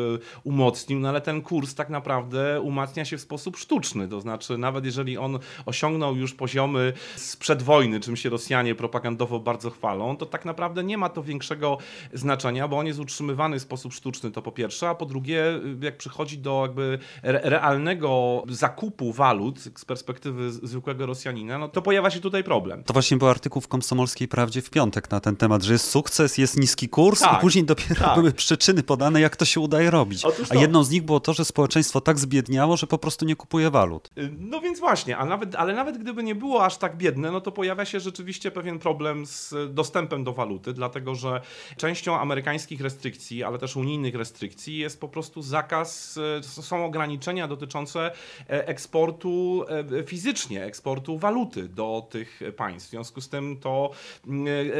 umocnił, 0.43 0.99
no 0.99 1.09
ale 1.09 1.21
ten 1.21 1.41
kurs 1.41 1.75
tak 1.75 1.89
naprawdę 1.89 2.61
umacnia 2.61 3.05
się 3.05 3.17
w 3.17 3.21
sposób 3.21 3.57
sztuczny, 3.57 4.07
to 4.07 4.21
znaczy 4.21 4.57
nawet 4.57 4.85
jeżeli 4.85 5.17
on 5.17 5.39
osiągnął 5.65 6.15
już 6.15 6.33
poziomy 6.33 6.93
sprzed 7.15 7.61
wojny, 7.61 7.99
czym 7.99 8.15
się 8.15 8.29
Rosjanie 8.29 8.75
propagandowo 8.75 9.39
bardzo 9.39 9.69
chwalą, 9.69 10.17
to 10.17 10.25
tak 10.25 10.45
naprawdę 10.45 10.83
nie 10.83 10.97
ma 10.97 11.09
to 11.09 11.23
większego 11.23 11.77
znaczenia, 12.13 12.67
bo 12.67 12.77
on 12.77 12.87
jest 12.87 12.99
utrzymywany 12.99 13.59
w 13.59 13.61
sposób 13.61 13.93
sztuczny, 13.93 14.31
to 14.31 14.41
po 14.41 14.51
pierwsze, 14.51 14.89
a 14.89 14.95
po 14.95 15.05
drugie, 15.05 15.43
jak 15.81 15.97
przychodzi 15.97 16.37
do 16.37 16.62
jakby 16.63 16.99
realnego 17.23 18.43
zakupu 18.49 19.13
walut 19.13 19.59
z 19.59 19.85
perspektywy 19.85 20.51
zwykłego 20.51 21.05
Rosjanina, 21.05 21.57
no 21.57 21.67
to 21.67 21.81
pojawia 21.81 22.09
się 22.09 22.19
tutaj 22.19 22.43
problem. 22.43 22.83
To 22.83 22.93
właśnie 22.93 23.17
był 23.17 23.27
artykuł 23.27 23.61
w 23.61 23.67
Komsomolskiej 23.67 24.27
Prawdzie 24.27 24.61
w 24.61 24.69
piątek 24.69 25.11
na 25.11 25.19
ten 25.19 25.35
temat, 25.35 25.63
że 25.63 25.73
jest 25.73 25.89
sukces, 25.89 26.37
jest 26.37 26.59
niski 26.59 26.89
kurs 26.89 27.19
tak, 27.19 27.37
i 27.37 27.41
później 27.41 27.65
dopiero 27.65 28.05
tak. 28.05 28.15
były 28.15 28.31
przyczyny 28.31 28.83
podane, 28.83 29.21
jak 29.21 29.35
to 29.35 29.45
się 29.45 29.59
udaje 29.59 29.91
robić. 29.91 30.23
A 30.49 30.55
jedną 30.55 30.83
z 30.83 30.89
nich 30.89 31.03
było 31.03 31.19
to, 31.19 31.33
że 31.33 31.45
społeczeństwo 31.45 32.01
tak 32.01 32.19
zbiedniało, 32.19 32.77
że 32.77 32.87
po 32.87 32.97
prostu 32.97 33.25
nie 33.25 33.35
kupuje 33.35 33.69
walut. 33.69 34.09
Y, 34.17 34.31
no 34.39 34.61
więc 34.61 34.79
właśnie, 34.79 35.17
a 35.17 35.25
nawet, 35.25 35.55
ale 35.55 35.73
nawet 35.73 35.97
gdyby 35.97 36.23
nie 36.23 36.35
było 36.35 36.65
aż 36.65 36.77
tak 36.77 36.97
biedne, 36.97 37.31
no 37.31 37.41
to 37.41 37.51
pojawia 37.51 37.85
się 37.85 37.99
rzeczywiście 37.99 38.51
pewien 38.51 38.79
problem 38.79 39.25
z 39.25 39.53
dostępem 39.73 40.23
do 40.23 40.33
waluty, 40.33 40.73
dlatego 40.73 41.15
że 41.15 41.41
częścią 41.77 42.19
amerykańskich 42.19 42.81
restrykcji, 42.81 43.43
ale 43.43 43.57
też 43.57 43.75
unijnych 43.75 44.15
restrykcji 44.15 44.77
jest 44.77 44.99
po 44.99 45.07
prostu 45.07 45.41
zakaz 45.41 46.19
są 46.61 46.85
ograniczenia 46.85 47.47
dotyczące 47.47 48.11
eksportu 48.47 49.65
fizycznie, 50.05 50.63
eksportu 50.63 51.17
waluty 51.17 51.69
do 51.69 52.07
tych 52.09 52.39
państw. 52.57 52.87
W 52.87 52.91
związku 52.91 53.21
z 53.21 53.29
tym 53.29 53.57
to 53.57 53.91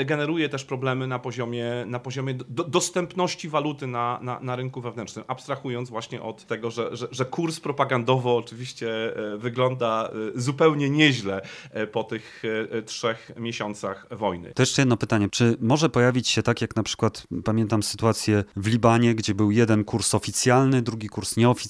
generuje 0.06 0.50
też 0.50 0.66
problemy 0.66 1.08
na 1.08 1.20
poziomie, 1.20 1.66
na 1.86 2.00
poziomie 2.00 2.34
do, 2.34 2.64
dostępności 2.64 3.50
waluty 3.50 3.88
na, 3.88 4.20
na, 4.22 4.40
na 4.40 4.56
rynku 4.56 4.82
wewnętrznym, 4.82 5.26
abstrahując 5.28 5.90
właśnie 5.90 6.22
od 6.22 6.46
tego, 6.46 6.72
że, 6.72 6.98
że, 6.98 7.08
że 7.12 7.26
kurs 7.26 7.60
propagandowo 7.60 8.38
oczywiście 8.38 8.88
wygląda 9.38 10.10
zupełnie 10.36 10.90
nieźle 10.90 11.42
po 11.92 12.04
tych 12.04 12.44
trzech 12.86 13.32
miesiącach 13.38 14.08
wojny. 14.12 14.52
To 14.56 14.62
jeszcze 14.62 14.82
jedno 14.82 14.98
pytanie. 14.98 15.30
Czy 15.32 15.58
może 15.62 15.90
pojawić 15.90 16.28
się 16.28 16.44
tak, 16.44 16.62
jak 16.62 16.76
na 16.76 16.84
przykład 16.84 17.28
pamiętam 17.44 17.84
sytuację 17.84 18.44
w 18.56 18.68
Libanie, 18.68 19.16
gdzie 19.16 19.36
był 19.36 19.52
jeden 19.52 19.84
kurs 19.84 20.16
oficjalny, 20.16 20.82
drugi 20.82 21.10
kurs 21.10 21.38
nieoficjalny 21.38 21.63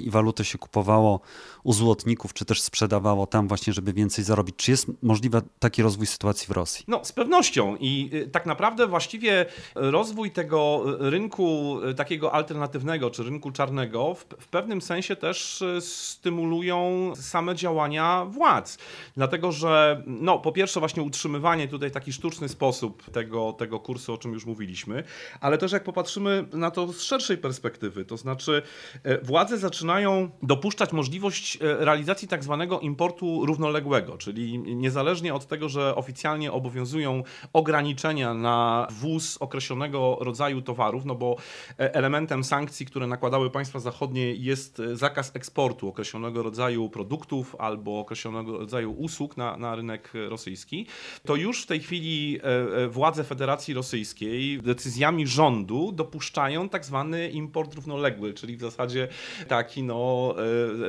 i 0.00 0.10
walutę 0.10 0.44
się 0.44 0.58
kupowało 0.58 1.20
u 1.62 1.72
złotników, 1.72 2.34
czy 2.34 2.44
też 2.44 2.62
sprzedawało 2.62 3.26
tam 3.26 3.48
właśnie, 3.48 3.72
żeby 3.72 3.92
więcej 3.92 4.24
zarobić. 4.24 4.56
Czy 4.56 4.70
jest 4.70 4.86
możliwy 5.02 5.42
taki 5.58 5.82
rozwój 5.82 6.06
sytuacji 6.06 6.46
w 6.46 6.50
Rosji? 6.50 6.84
No, 6.88 7.04
z 7.04 7.12
pewnością. 7.12 7.76
I 7.80 8.10
y, 8.14 8.28
tak 8.28 8.46
naprawdę 8.46 8.86
właściwie 8.86 9.46
rozwój 9.74 10.30
tego 10.30 10.82
rynku 10.98 11.78
y, 11.84 11.94
takiego 11.94 12.32
alternatywnego, 12.32 13.10
czy 13.10 13.22
rynku 13.22 13.50
czarnego 13.50 14.14
w, 14.14 14.24
w 14.40 14.48
pewnym 14.48 14.82
sensie 14.82 15.16
też 15.16 15.62
y, 15.62 15.80
stymulują 15.80 17.12
same 17.16 17.54
działania 17.54 18.24
władz. 18.24 18.78
Dlatego, 19.16 19.52
że 19.52 20.02
no, 20.06 20.38
po 20.38 20.52
pierwsze 20.52 20.80
właśnie 20.80 21.02
utrzymywanie 21.02 21.68
tutaj 21.68 21.90
w 21.90 21.92
taki 21.92 22.12
sztuczny 22.12 22.48
sposób 22.48 23.10
tego, 23.10 23.52
tego 23.52 23.80
kursu, 23.80 24.14
o 24.14 24.18
czym 24.18 24.32
już 24.32 24.46
mówiliśmy, 24.46 25.04
ale 25.40 25.58
też 25.58 25.72
jak 25.72 25.84
popatrzymy 25.84 26.44
na 26.52 26.70
to 26.70 26.92
z 26.92 27.02
szerszej 27.02 27.38
perspektywy, 27.38 28.04
to 28.04 28.16
znaczy 28.16 28.62
władze 29.22 29.58
zaczynają 29.58 30.30
dopuszczać 30.42 30.92
możliwość 30.92 31.49
E, 31.60 31.84
realizacji 31.84 32.28
tak 32.28 32.44
zwanego 32.44 32.80
importu 32.80 33.46
równoległego, 33.46 34.18
czyli 34.18 34.58
niezależnie 34.58 35.34
od 35.34 35.46
tego, 35.46 35.68
że 35.68 35.94
oficjalnie 35.96 36.52
obowiązują 36.52 37.22
ograniczenia 37.52 38.34
na 38.34 38.86
wwóz 38.90 39.36
określonego 39.40 40.18
rodzaju 40.20 40.62
towarów, 40.62 41.04
no 41.04 41.14
bo 41.14 41.36
e, 41.78 41.94
elementem 41.94 42.44
sankcji, 42.44 42.86
które 42.86 43.06
nakładały 43.06 43.50
państwa 43.50 43.80
zachodnie 43.80 44.34
jest 44.34 44.80
e, 44.80 44.96
zakaz 44.96 45.36
eksportu 45.36 45.88
określonego 45.88 46.42
rodzaju 46.42 46.88
produktów 46.88 47.56
albo 47.58 48.00
określonego 48.00 48.58
rodzaju 48.58 48.92
usług 48.92 49.36
na, 49.36 49.56
na 49.56 49.76
rynek 49.76 50.12
rosyjski, 50.28 50.86
to 51.24 51.36
już 51.36 51.62
w 51.62 51.66
tej 51.66 51.80
chwili 51.80 52.40
władze 52.88 53.24
Federacji 53.24 53.74
Rosyjskiej 53.74 54.62
decyzjami 54.62 55.26
rządu 55.26 55.92
dopuszczają 55.92 56.68
tak 56.68 56.84
zwany 56.84 57.30
import 57.30 57.74
równoległy, 57.74 58.34
czyli 58.34 58.56
w 58.56 58.60
zasadzie 58.60 59.08
taki 59.48 59.82
no, 59.82 60.34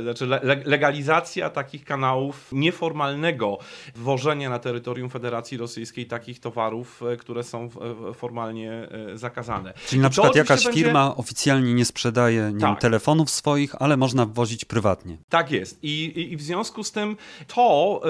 znaczy 0.02 0.28
legalizacja 0.66 1.50
takich 1.50 1.86
kanałów 1.86 2.50
nieformalnego 2.52 3.58
wwożenia 3.96 4.50
na 4.50 4.60
terytorium 4.60 5.10
Federacji 5.10 5.58
Rosyjskiej 5.58 6.06
takich 6.06 6.40
towarów, 6.40 7.04
e, 7.04 7.18
które 7.18 7.44
są 7.44 7.70
formalnie 8.14 8.72
e, 8.72 9.18
zakazane. 9.18 9.74
Czyli 9.88 10.02
na 10.02 10.10
przykład 10.10 10.36
jakaś 10.36 10.64
będzie... 10.64 10.80
firma 10.84 11.16
oficjalnie 11.16 11.74
nie 11.74 11.86
sprzedaje 11.86 12.52
nie 12.54 12.60
tak. 12.60 12.70
wiem, 12.70 12.78
telefonów 12.78 13.30
swoich, 13.30 13.82
ale 13.82 13.98
można 13.98 14.26
wwozić 14.26 14.66
prywatnie. 14.66 15.18
Tak 15.30 15.52
jest. 15.52 15.80
I, 15.84 16.14
i, 16.32 16.38
w 16.38 16.42
związku 16.42 16.84
z 16.84 16.92
tym 16.92 17.18
to 17.48 18.02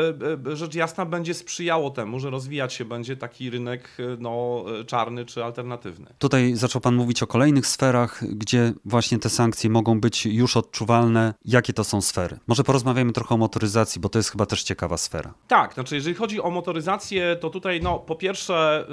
e, 0.51 0.55
rzecz 0.55 0.75
jasna 0.75 1.05
będzie 1.05 1.33
sprzyjało 1.33 1.89
temu, 1.89 2.19
że 2.19 2.29
rozwijać 2.29 2.73
się 2.73 2.85
będzie 2.85 3.17
taki 3.17 3.49
rynek 3.49 3.97
no, 4.19 4.65
czarny 4.87 5.25
czy 5.25 5.43
alternatywny. 5.43 6.13
Tutaj 6.19 6.55
zaczął 6.55 6.81
Pan 6.81 6.95
mówić 6.95 7.23
o 7.23 7.27
kolejnych 7.27 7.67
sferach, 7.67 8.23
gdzie 8.29 8.73
właśnie 8.85 9.19
te 9.19 9.29
sankcje 9.29 9.69
mogą 9.69 10.01
być 10.01 10.25
już 10.25 10.57
odczuwalne. 10.57 11.33
Jakie 11.45 11.73
to 11.73 11.83
są 11.83 12.01
sfery? 12.31 12.47
Może 12.47 12.63
porozmawiamy 12.63 13.13
trochę 13.13 13.35
o 13.35 13.37
motoryzacji, 13.37 14.01
bo 14.01 14.09
to 14.09 14.19
jest 14.19 14.31
chyba 14.31 14.45
też 14.45 14.63
ciekawa 14.63 14.97
sfera. 14.97 15.33
Tak, 15.47 15.73
znaczy 15.73 15.95
jeżeli 15.95 16.15
chodzi 16.15 16.41
o 16.41 16.49
motoryzację, 16.49 17.35
to 17.35 17.49
tutaj 17.49 17.81
no, 17.81 17.99
po 17.99 18.15
pierwsze 18.15 18.85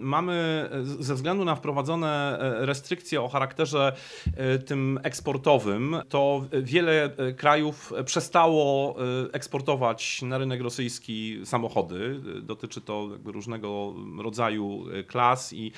mamy 0.00 0.68
ze 0.82 1.14
względu 1.14 1.44
na 1.44 1.56
wprowadzone 1.56 2.38
e, 2.40 2.66
restrykcje 2.66 3.22
o 3.22 3.28
charakterze 3.28 3.92
e, 4.36 4.58
tym 4.58 5.00
eksportowym, 5.02 5.96
to 6.08 6.44
wiele 6.62 7.04
e, 7.04 7.32
krajów 7.32 7.92
przestało 8.04 8.96
eksportować 9.32 10.22
na 10.22 10.38
rynek 10.38 10.60
rosyjski 10.60 11.40
samochody. 11.44 12.20
Dotyczy 12.42 12.80
to 12.80 13.08
różnego 13.24 13.94
rodzaju 14.18 14.84
klas 15.06 15.52
i, 15.52 15.72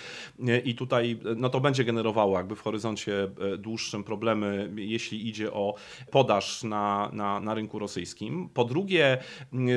i 0.65 0.75
tutaj 0.75 1.21
no, 1.37 1.49
to 1.49 1.61
będzie 1.61 1.85
generowało 1.85 2.37
jakby 2.37 2.57
w 2.57 2.61
horyzoncie 2.61 3.31
dłuższym 3.59 4.05
problemy, 4.05 4.73
jeśli 4.77 5.29
idzie 5.29 5.53
o 5.53 5.75
podaż 6.11 6.63
na, 6.63 7.00
na, 7.13 7.41
na 7.41 7.55
rynku 7.55 7.79
rosyjskim. 7.79 8.49
Po 8.55 8.65
drugie, 8.65 9.19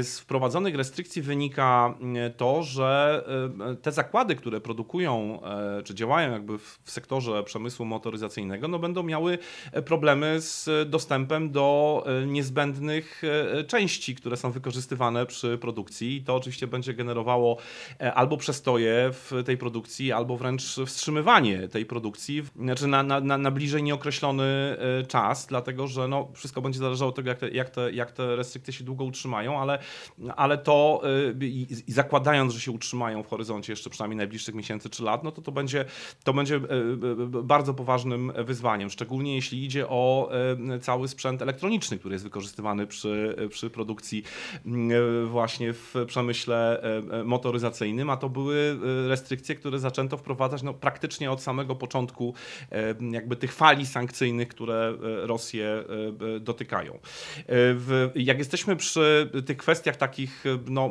z 0.01 0.19
wprowadzonych 0.19 0.75
restrykcji 0.75 1.21
wynika 1.21 1.95
to, 2.37 2.63
że 2.63 3.23
e, 3.71 3.75
te 3.75 3.91
zakłady, 3.91 4.35
które 4.35 4.61
produkują 4.61 5.39
e, 5.43 5.83
czy 5.83 5.95
działają 5.95 6.31
jakby 6.31 6.57
w 6.57 6.79
sektorze 6.85 7.43
przemysłu 7.43 7.85
motoryzacyjnego, 7.85 8.67
no 8.67 8.79
będą 8.79 9.03
miały 9.03 9.37
problemy 9.85 10.41
z 10.41 10.89
dostępem 10.89 11.51
do 11.51 12.03
e, 12.05 12.25
niezbędnych 12.25 13.21
części, 13.67 14.15
które 14.15 14.37
są 14.37 14.51
wykorzystywane 14.51 15.25
przy 15.25 15.57
produkcji. 15.57 16.15
I 16.15 16.23
to 16.23 16.35
oczywiście 16.35 16.67
będzie 16.67 16.93
generowało 16.93 17.57
albo 18.15 18.37
przestoje 18.37 19.09
w 19.11 19.31
tej 19.45 19.57
produkcji, 19.57 20.11
albo 20.11 20.37
wręcz 20.37 20.63
wstrzymywanie 20.85 21.67
tej 21.67 21.85
produkcji, 21.85 22.43
znaczy 22.55 22.87
na, 22.87 23.03
na, 23.03 23.37
na 23.37 23.51
bliżej 23.51 23.83
nieokreślony 23.83 24.77
czas, 25.07 25.47
dlatego 25.47 25.87
że 25.87 26.07
no, 26.07 26.27
wszystko 26.33 26.61
będzie 26.61 26.79
zależało 26.79 27.11
od 27.13 27.15
tego, 27.15 27.29
jak 27.29 27.39
te, 27.39 27.49
jak 27.49 27.69
te, 27.69 27.91
jak 27.91 28.11
te 28.11 28.35
restrykcje 28.35 28.73
się 28.73 28.83
długo 28.83 29.03
utrzymają, 29.05 29.59
ale, 29.59 29.79
ale 30.35 30.57
to 30.57 31.01
y, 31.41 31.45
i, 31.45 31.67
i 31.87 31.91
zakładając, 31.91 32.53
że 32.53 32.59
się 32.59 32.71
utrzymają 32.71 33.23
w 33.23 33.27
horyzoncie 33.27 33.73
jeszcze 33.73 33.89
przynajmniej 33.89 34.17
najbliższych 34.17 34.55
miesięcy 34.55 34.89
czy 34.89 35.03
lat, 35.03 35.23
no 35.23 35.31
to 35.31 35.41
to 35.41 35.51
będzie, 35.51 35.85
to 36.23 36.33
będzie 36.33 36.55
y, 36.55 36.59
y, 36.59 37.43
bardzo 37.43 37.73
poważnym 37.73 38.31
wyzwaniem, 38.37 38.89
szczególnie 38.89 39.35
jeśli 39.35 39.65
idzie 39.65 39.87
o 39.89 40.29
cały 40.81 41.07
sprzęt 41.07 41.41
elektroniczny, 41.41 41.99
który 41.99 42.15
jest 42.15 42.23
wykorzystywany 42.23 42.87
przy, 42.87 43.35
przy 43.49 43.69
produkcji 43.69 44.23
właśnie 45.25 45.73
w 45.73 45.95
przemyśle 46.07 46.83
motoryzacyjnym, 47.25 48.09
a 48.09 48.17
to 48.17 48.29
były 48.29 48.77
restrykcje, 49.07 49.55
które 49.55 49.79
zaczęto 49.79 50.17
wprowadzać 50.17 50.63
no, 50.63 50.73
praktycznie 50.73 51.31
od 51.31 51.41
samego 51.41 51.75
początku 51.75 52.33
jakby 53.11 53.35
tych 53.35 53.53
fali 53.53 53.85
sankcyjnych, 53.85 54.47
które 54.47 54.93
Rosję 55.21 55.83
dotykają. 56.39 56.99
W, 57.47 58.11
jak 58.15 58.37
jesteśmy 58.37 58.75
przy 58.75 59.31
tych 59.45 59.57
kwestiach 59.57 59.95
takich 59.95 60.43
no, 60.67 60.89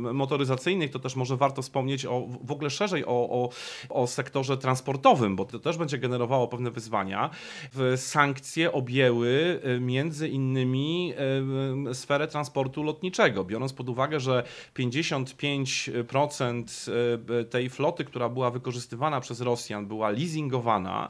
motoryzacyjnych, 0.00 0.90
to 0.90 0.98
też 0.98 1.16
może 1.16 1.36
warto 1.36 1.62
wspomnieć 1.62 2.06
o, 2.06 2.26
w 2.42 2.52
ogóle 2.52 2.70
szerzej 2.70 3.04
o, 3.04 3.08
o, 3.08 3.50
o 3.88 4.06
sektorze 4.06 4.56
transportowym, 4.56 5.36
bo 5.36 5.44
to 5.44 5.58
też 5.58 5.78
będzie 5.78 5.98
generowało 5.98 6.48
pewne 6.48 6.70
wyzwania. 6.70 7.30
Sankcje 7.96 8.72
objęły 8.72 9.60
e, 9.64 9.80
między 9.80 10.28
innymi 10.28 11.14
e, 11.90 11.94
sferę 11.94 12.28
transportu 12.28 12.82
lotniczego, 12.82 13.44
biorąc 13.44 13.72
pod 13.72 13.88
uwagę, 13.88 14.20
że 14.20 14.42
55% 14.78 16.90
e, 17.40 17.44
tej 17.44 17.70
floty, 17.70 18.04
która 18.04 18.28
była 18.28 18.50
wykorzystywana 18.50 19.20
przez 19.20 19.40
Rosjan, 19.40 19.86
była 19.86 20.10
leasingowana, 20.10 21.08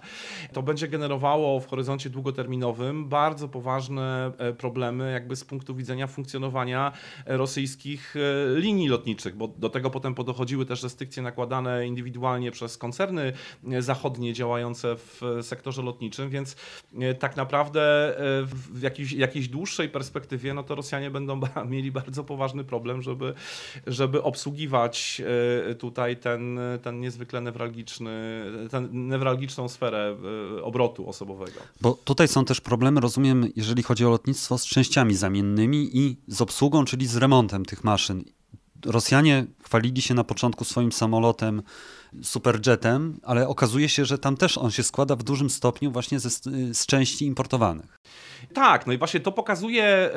to 0.52 0.62
będzie 0.62 0.88
generowało 0.88 1.60
w 1.60 1.66
horyzoncie 1.66 2.10
długoterminowym 2.10 3.08
bardzo 3.08 3.48
poważne 3.48 4.19
problemy 4.58 5.12
jakby 5.12 5.36
z 5.36 5.44
punktu 5.44 5.74
widzenia 5.74 6.06
funkcjonowania 6.06 6.92
rosyjskich 7.26 8.14
e, 8.16 8.60
linii 8.60 8.88
lotniczych, 8.88 9.36
bo 9.36 9.48
do 9.48 9.68
tego 9.68 9.90
potem 9.90 10.14
dochodziły 10.14 10.66
też 10.66 10.82
restrykcje 10.82 11.22
nakładane 11.22 11.86
indywidualnie 11.86 12.50
przez 12.50 12.78
koncerny 12.78 13.32
e, 13.70 13.82
zachodnie 13.82 14.32
działające 14.32 14.96
w 14.96 15.20
sektorze 15.42 15.82
lotniczym, 15.82 16.30
więc 16.30 16.56
e, 17.00 17.14
tak 17.14 17.36
naprawdę 17.36 17.80
w 18.72 18.82
jakiejś, 18.82 19.12
jakiejś 19.12 19.48
dłuższej 19.48 19.88
perspektywie 19.88 20.54
no 20.54 20.62
to 20.62 20.74
Rosjanie 20.74 21.10
będą 21.10 21.40
mieli 21.70 21.92
bardzo 21.92 22.24
poważny 22.24 22.64
problem, 22.64 23.02
żeby, 23.02 23.34
żeby 23.86 24.22
obsługiwać 24.22 25.22
tutaj 25.78 26.16
ten, 26.16 26.60
ten 26.82 27.00
niezwykle 27.00 27.40
newralgiczny, 27.40 28.44
ten 28.70 29.08
newralgiczną 29.08 29.68
sferę 29.68 30.16
obrotu 30.62 31.08
osobowego. 31.08 31.60
Bo 31.80 31.98
tutaj 32.04 32.28
są 32.28 32.44
też 32.44 32.60
problemy, 32.60 33.00
rozumiem, 33.00 33.48
jeżeli 33.56 33.82
chodzi 33.82 34.04
o 34.04 34.09
lotnictwo, 34.10 34.58
z 34.58 34.66
częściami 34.66 35.14
zamiennymi 35.14 35.90
i 35.98 36.16
z 36.26 36.40
obsługą, 36.40 36.84
czyli 36.84 37.06
z 37.06 37.16
remontem 37.16 37.64
tych 37.64 37.84
maszyn. 37.84 38.24
Rosjanie 38.84 39.46
chwalili 39.70 40.02
się 40.02 40.14
na 40.14 40.24
początku 40.24 40.64
swoim 40.64 40.92
samolotem 40.92 41.62
Superjetem, 42.22 43.20
ale 43.22 43.48
okazuje 43.48 43.88
się, 43.88 44.04
że 44.04 44.18
tam 44.18 44.36
też 44.36 44.58
on 44.58 44.70
się 44.70 44.82
składa 44.82 45.16
w 45.16 45.22
dużym 45.22 45.50
stopniu 45.50 45.92
właśnie 45.92 46.20
ze, 46.20 46.30
z 46.74 46.86
części 46.86 47.26
importowanych. 47.26 48.00
Tak, 48.54 48.86
no 48.86 48.92
i 48.92 48.98
właśnie 48.98 49.20
to 49.20 49.32
pokazuje, 49.32 49.84
e, 49.84 50.12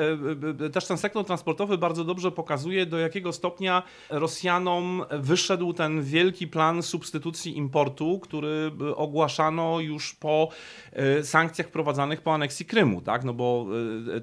e, 0.66 0.70
też 0.70 0.86
ten 0.86 0.98
sektor 0.98 1.24
transportowy 1.24 1.78
bardzo 1.78 2.04
dobrze 2.04 2.32
pokazuje, 2.32 2.86
do 2.86 2.98
jakiego 2.98 3.32
stopnia 3.32 3.82
Rosjanom 4.10 5.04
wyszedł 5.10 5.72
ten 5.72 6.02
wielki 6.02 6.48
plan 6.48 6.82
substytucji 6.82 7.56
importu, 7.56 8.20
który 8.22 8.72
ogłaszano 8.96 9.80
już 9.80 10.14
po 10.14 10.48
e, 10.92 11.24
sankcjach 11.24 11.68
wprowadzanych 11.68 12.20
po 12.20 12.34
aneksji 12.34 12.66
Krymu, 12.66 13.00
tak? 13.00 13.24
No 13.24 13.34
bo 13.34 13.66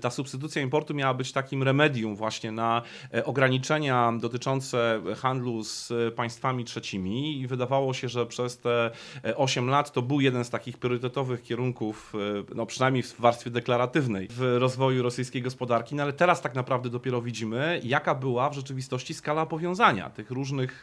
ta 0.02 0.10
substytucja 0.10 0.62
importu 0.62 0.94
miała 0.94 1.14
być 1.14 1.32
takim 1.32 1.64
remedium 1.64 2.16
właśnie 2.16 2.52
na 2.52 2.82
ograniczenia 3.26 4.14
dotyczące 4.20 5.02
handlu 5.22 5.64
z 5.64 5.94
państwami 6.16 6.66
trzecimi 6.66 7.40
i 7.40 7.48
wydawało 7.48 7.94
się, 7.94 8.10
że 8.10 8.26
przez 8.26 8.58
te 8.58 8.92
8 9.36 9.70
lat 9.70 9.92
to 9.92 10.02
był 10.02 10.22
jeden 10.22 10.46
z 10.46 10.50
takich 10.50 10.78
priorytetowych 10.78 11.44
kierunków, 11.44 12.14
no 12.56 12.66
przynajmniej 12.66 13.04
w 13.04 13.20
warstwie 13.20 13.50
deklaratywnej 13.50 14.28
w 14.30 14.56
rozwoju 14.60 15.04
rosyjskiej 15.04 15.42
gospodarki, 15.42 15.96
no 15.96 16.04
ale 16.04 16.14
teraz 16.14 16.42
tak 16.42 16.56
naprawdę 16.56 16.90
dopiero 16.90 17.22
widzimy, 17.22 17.82
jaka 17.84 18.16
była 18.16 18.50
w 18.50 18.54
rzeczywistości 18.54 19.14
skala 19.14 19.46
powiązania 19.46 20.10
tych 20.10 20.32
różnych 20.32 20.82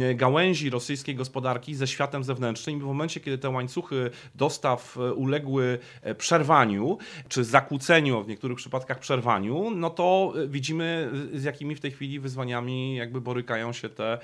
e, 0.00 0.14
gałęzi 0.14 0.70
rosyjskiej 0.70 1.14
gospodarki 1.14 1.74
ze 1.74 1.86
światem 1.86 2.24
zewnętrznym. 2.24 2.76
I 2.76 2.80
w 2.80 2.84
momencie, 2.84 3.20
kiedy 3.20 3.38
te 3.38 3.50
łańcuchy 3.50 4.10
dostaw 4.34 4.96
e, 4.96 5.12
uległy 5.14 5.78
e, 6.02 6.14
przerwaniu, 6.14 6.98
czy 7.28 7.44
zakłóceniu, 7.44 8.22
w 8.22 8.28
niektórych 8.28 8.56
przypadkach 8.56 8.98
przerwaniu, 8.98 9.70
no 9.70 9.90
to 9.90 10.32
widzimy 10.48 11.10
z 11.34 11.44
jakimi 11.44 11.74
w 11.74 11.80
tej 11.80 11.90
chwili 11.90 12.20
wyzwaniami 12.20 12.96
jakby 12.96 13.20
borykają 13.56 13.72
się 13.72 13.88
te 13.88 14.18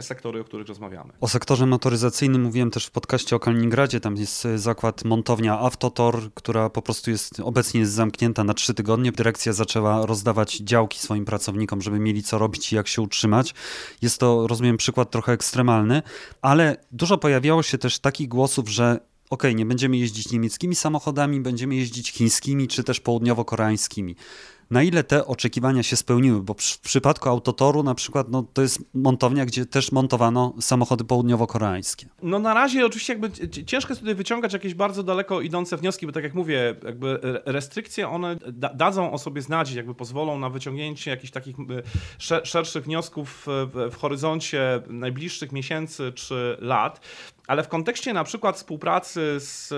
sektory, 0.00 0.40
o 0.40 0.44
których 0.44 0.68
rozmawiamy. 0.68 1.12
O 1.20 1.28
sektorze 1.28 1.66
motoryzacyjnym 1.66 2.42
mówiłem 2.42 2.70
też 2.70 2.86
w 2.86 2.90
podcaście 2.90 3.36
o 3.36 3.40
Kaliningradzie, 3.40 4.00
tam 4.00 4.16
jest 4.16 4.48
zakład 4.56 5.04
montownia 5.04 5.58
Autotor, 5.58 6.34
która 6.34 6.70
po 6.70 6.82
prostu 6.82 7.10
jest 7.10 7.40
obecnie 7.40 7.80
jest 7.80 7.92
zamknięta 7.92 8.44
na 8.44 8.54
trzy 8.54 8.74
tygodnie. 8.74 9.12
Dyrekcja 9.12 9.52
zaczęła 9.52 10.06
rozdawać 10.06 10.56
działki 10.56 10.98
swoim 10.98 11.24
pracownikom, 11.24 11.82
żeby 11.82 11.98
mieli 11.98 12.22
co 12.22 12.38
robić 12.38 12.72
i 12.72 12.76
jak 12.76 12.88
się 12.88 13.02
utrzymać. 13.02 13.54
Jest 14.02 14.20
to, 14.20 14.46
rozumiem, 14.46 14.76
przykład 14.76 15.10
trochę 15.10 15.32
ekstremalny, 15.32 16.02
ale 16.42 16.76
dużo 16.92 17.18
pojawiało 17.18 17.62
się 17.62 17.78
też 17.78 17.98
takich 17.98 18.28
głosów, 18.28 18.68
że 18.68 19.00
ok, 19.30 19.42
nie 19.54 19.66
będziemy 19.66 19.96
jeździć 19.96 20.32
niemieckimi 20.32 20.74
samochodami, 20.74 21.40
będziemy 21.40 21.74
jeździć 21.74 22.12
chińskimi 22.12 22.68
czy 22.68 22.84
też 22.84 23.00
południowo-koreańskimi 23.00 24.14
na 24.70 24.82
ile 24.82 25.04
te 25.04 25.26
oczekiwania 25.26 25.82
się 25.82 25.96
spełniły, 25.96 26.42
bo 26.42 26.54
w 26.58 26.78
przypadku 26.78 27.28
Autotoru 27.28 27.82
na 27.82 27.94
przykład 27.94 28.26
no, 28.30 28.44
to 28.52 28.62
jest 28.62 28.84
montownia, 28.94 29.46
gdzie 29.46 29.66
też 29.66 29.92
montowano 29.92 30.54
samochody 30.60 31.04
południowo-koreańskie. 31.04 32.06
No 32.22 32.38
na 32.38 32.54
razie 32.54 32.86
oczywiście 32.86 33.12
jakby 33.12 33.30
ciężko 33.66 33.92
jest 33.92 34.00
tutaj 34.00 34.14
wyciągać 34.14 34.52
jakieś 34.52 34.74
bardzo 34.74 35.02
daleko 35.02 35.40
idące 35.40 35.76
wnioski, 35.76 36.06
bo 36.06 36.12
tak 36.12 36.24
jak 36.24 36.34
mówię, 36.34 36.74
jakby 36.84 37.20
restrykcje 37.44 38.08
one 38.08 38.36
da 38.52 38.74
dadzą 38.74 39.12
o 39.12 39.18
sobie 39.18 39.42
znać, 39.42 39.72
jakby 39.72 39.94
pozwolą 39.94 40.38
na 40.38 40.50
wyciągnięcie 40.50 41.10
jakichś 41.10 41.32
takich 41.32 41.56
szerszych 42.44 42.84
wniosków 42.84 43.46
w 43.90 43.96
horyzoncie 43.96 44.82
najbliższych 44.88 45.52
miesięcy 45.52 46.12
czy 46.12 46.56
lat. 46.60 47.00
Ale 47.50 47.62
w 47.62 47.68
kontekście 47.68 48.12
na 48.12 48.24
przykład 48.24 48.56
współpracy 48.56 49.36
z 49.38 49.72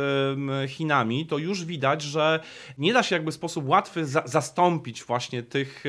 Chinami, 0.71 1.27
to 1.27 1.39
już 1.39 1.65
widać, 1.65 2.03
że 2.03 2.41
nie 2.79 2.93
da 2.93 3.03
się 3.03 3.15
jakby 3.15 3.31
w 3.31 3.35
sposób 3.35 3.69
łatwy 3.69 4.07
za 4.07 4.23
zastąpić 4.25 5.05
właśnie 5.05 5.43
tych 5.43 5.85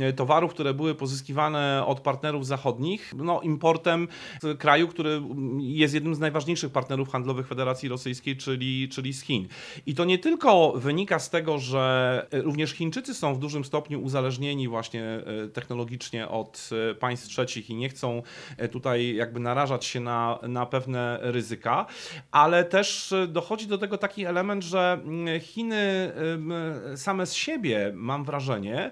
e, 0.00 0.12
towarów, 0.12 0.50
które 0.50 0.74
były 0.74 0.94
pozyskiwane 0.94 1.84
od 1.86 2.00
partnerów 2.00 2.46
zachodnich, 2.46 3.12
no, 3.16 3.40
importem 3.40 4.08
z 4.42 4.58
kraju, 4.58 4.88
który 4.88 5.22
jest 5.58 5.94
jednym 5.94 6.14
z 6.14 6.18
najważniejszych 6.18 6.72
partnerów 6.72 7.08
handlowych 7.08 7.46
Federacji 7.46 7.88
Rosyjskiej, 7.88 8.36
czyli, 8.36 8.88
czyli 8.88 9.12
z 9.12 9.22
Chin. 9.22 9.48
I 9.86 9.94
to 9.94 10.04
nie 10.04 10.18
tylko 10.18 10.72
wynika 10.72 11.18
z 11.18 11.30
tego, 11.30 11.58
że 11.58 12.26
również 12.32 12.70
Chińczycy 12.70 13.14
są 13.14 13.34
w 13.34 13.38
dużym 13.38 13.64
stopniu 13.64 14.02
uzależnieni 14.02 14.68
właśnie 14.68 15.04
e, 15.04 15.48
technologicznie 15.48 16.28
od 16.28 16.70
e, 16.90 16.94
państw 16.94 17.28
trzecich 17.28 17.70
i 17.70 17.74
nie 17.74 17.88
chcą 17.88 18.22
tutaj 18.72 19.14
jakby 19.14 19.40
narażać 19.40 19.84
się 19.84 20.00
na, 20.00 20.38
na 20.42 20.66
pewne 20.66 21.19
ryzyka, 21.20 21.86
ale 22.30 22.64
też 22.64 23.14
dochodzi 23.28 23.66
do 23.66 23.78
tego 23.78 23.98
taki 23.98 24.24
element, 24.24 24.64
że 24.64 25.00
Chiny 25.40 26.12
same 26.96 27.26
z 27.26 27.34
siebie, 27.34 27.92
mam 27.94 28.24
wrażenie, 28.24 28.90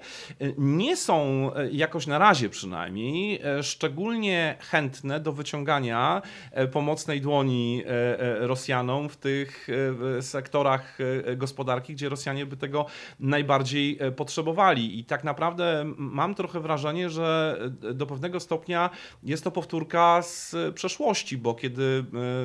nie 0.58 0.96
są 0.96 1.50
jakoś 1.70 2.06
na 2.06 2.18
razie 2.18 2.48
przynajmniej 2.48 3.40
szczególnie 3.62 4.56
chętne 4.60 5.20
do 5.20 5.32
wyciągania 5.32 6.22
pomocnej 6.72 7.20
dłoni 7.20 7.82
Rosjanom 8.38 9.08
w 9.08 9.16
tych 9.16 9.68
sektorach 10.20 10.98
gospodarki, 11.36 11.94
gdzie 11.94 12.08
Rosjanie 12.08 12.46
by 12.46 12.56
tego 12.56 12.86
najbardziej 13.20 13.98
potrzebowali. 14.16 14.98
I 14.98 15.04
tak 15.04 15.24
naprawdę 15.24 15.92
mam 15.96 16.34
trochę 16.34 16.60
wrażenie, 16.60 17.10
że 17.10 17.58
do 17.94 18.06
pewnego 18.06 18.40
stopnia 18.40 18.90
jest 19.22 19.44
to 19.44 19.50
powtórka 19.50 20.22
z 20.22 20.56
przeszłości, 20.74 21.38
bo 21.38 21.54
kiedy 21.54 21.88
E, 21.88 22.04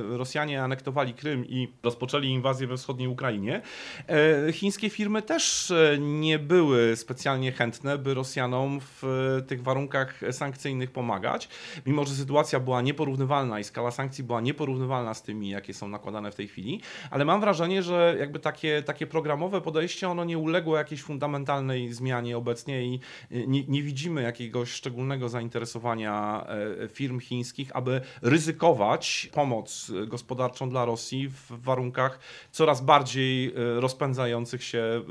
Rosjanie 0.09 0.63
anektowali 0.63 1.13
Krym 1.13 1.45
i 1.45 1.67
rozpoczęli 1.83 2.27
inwazję 2.27 2.67
we 2.67 2.77
wschodniej 2.77 3.07
Ukrainie, 3.07 3.61
e, 4.07 4.53
chińskie 4.53 4.89
firmy 4.89 5.21
też 5.21 5.71
e, 5.71 5.97
nie 5.99 6.39
były 6.39 6.95
specjalnie 6.95 7.51
chętne, 7.51 7.97
by 7.97 8.13
Rosjanom 8.13 8.79
w 8.81 9.03
tych 9.47 9.63
warunkach 9.63 10.19
sankcyjnych 10.31 10.91
pomagać, 10.91 11.49
mimo 11.85 12.05
że 12.05 12.13
sytuacja 12.13 12.59
była 12.59 12.81
nieporównywalna 12.81 13.59
i 13.59 13.63
skala 13.63 13.91
sankcji 13.91 14.23
była 14.23 14.41
nieporównywalna 14.41 15.13
z 15.13 15.23
tymi, 15.23 15.49
jakie 15.49 15.73
są 15.73 15.87
nakładane 15.87 16.31
w 16.31 16.35
tej 16.35 16.47
chwili, 16.47 16.81
ale 17.11 17.25
mam 17.25 17.41
wrażenie, 17.41 17.83
że 17.83 18.15
jakby 18.19 18.39
takie, 18.39 18.83
takie 18.83 19.07
programowe 19.07 19.61
podejście, 19.61 20.09
ono 20.09 20.23
nie 20.23 20.37
uległo 20.37 20.77
jakiejś 20.77 21.01
fundamentalnej 21.01 21.93
zmianie 21.93 22.37
obecnie 22.37 22.85
i 22.85 22.99
nie, 23.31 23.63
nie 23.67 23.83
widzimy 23.83 24.21
jakiegoś 24.21 24.71
szczególnego 24.71 25.29
zainteresowania 25.29 26.45
firm 26.93 27.19
chińskich, 27.19 27.75
aby 27.75 28.01
ryzykować 28.21 29.29
pomoc 29.31 29.52
pomoc 29.53 29.91
gospodarczą 30.07 30.69
dla 30.69 30.85
Rosji 30.85 31.29
w 31.29 31.51
warunkach 31.51 32.19
coraz 32.51 32.81
bardziej 32.81 33.47
e, 33.47 33.53
rozpędzających 33.81 34.63
się 34.63 35.01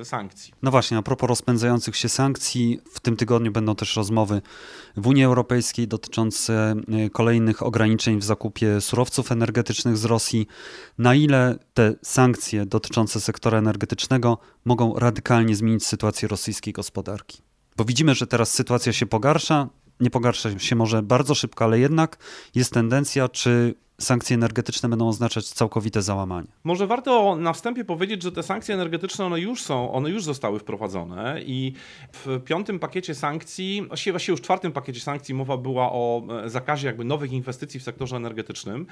e, 0.00 0.04
sankcji. 0.04 0.54
No 0.62 0.70
właśnie, 0.70 0.98
a 0.98 1.02
propos 1.02 1.28
rozpędzających 1.28 1.96
się 1.96 2.08
sankcji, 2.08 2.80
w 2.92 3.00
tym 3.00 3.16
tygodniu 3.16 3.52
będą 3.52 3.74
też 3.74 3.96
rozmowy 3.96 4.42
w 4.96 5.06
Unii 5.06 5.24
Europejskiej 5.24 5.88
dotyczące 5.88 6.74
kolejnych 7.12 7.62
ograniczeń 7.62 8.18
w 8.18 8.24
zakupie 8.24 8.80
surowców 8.80 9.32
energetycznych 9.32 9.96
z 9.96 10.04
Rosji. 10.04 10.46
Na 10.98 11.14
ile 11.14 11.58
te 11.74 11.94
sankcje 12.02 12.66
dotyczące 12.66 13.20
sektora 13.20 13.58
energetycznego 13.58 14.38
mogą 14.64 14.94
radykalnie 14.94 15.56
zmienić 15.56 15.86
sytuację 15.86 16.28
rosyjskiej 16.28 16.72
gospodarki? 16.72 17.42
Bo 17.76 17.84
widzimy, 17.84 18.14
że 18.14 18.26
teraz 18.26 18.50
sytuacja 18.50 18.92
się 18.92 19.06
pogarsza, 19.06 19.68
nie 20.00 20.10
pogarsza 20.10 20.58
się 20.58 20.76
może 20.76 21.02
bardzo 21.02 21.34
szybko, 21.34 21.64
ale 21.64 21.78
jednak 21.78 22.16
jest 22.54 22.72
tendencja, 22.72 23.28
czy 23.28 23.74
sankcje 23.98 24.34
energetyczne 24.34 24.88
będą 24.88 25.08
oznaczać 25.08 25.48
całkowite 25.48 26.02
załamanie. 26.02 26.48
Może 26.64 26.86
warto 26.86 27.36
na 27.36 27.52
wstępie 27.52 27.84
powiedzieć, 27.84 28.22
że 28.22 28.32
te 28.32 28.42
sankcje 28.42 28.74
energetyczne 28.74 29.24
one 29.24 29.40
już 29.40 29.62
są, 29.62 29.92
one 29.92 30.10
już 30.10 30.24
zostały 30.24 30.58
wprowadzone 30.58 31.42
i 31.42 31.72
w 32.12 32.40
piątym 32.44 32.78
pakiecie 32.78 33.14
sankcji, 33.14 33.82
właściwie, 33.88 34.12
właściwie 34.12 34.32
już 34.32 34.40
w 34.40 34.44
czwartym 34.44 34.72
pakiecie 34.72 35.00
sankcji 35.00 35.34
mowa 35.34 35.56
była 35.56 35.92
o 35.92 36.22
e, 36.44 36.50
zakazie 36.50 36.86
jakby 36.86 37.04
nowych 37.04 37.32
inwestycji 37.32 37.80
w 37.80 37.82
sektorze 37.82 38.16
energetycznym, 38.16 38.86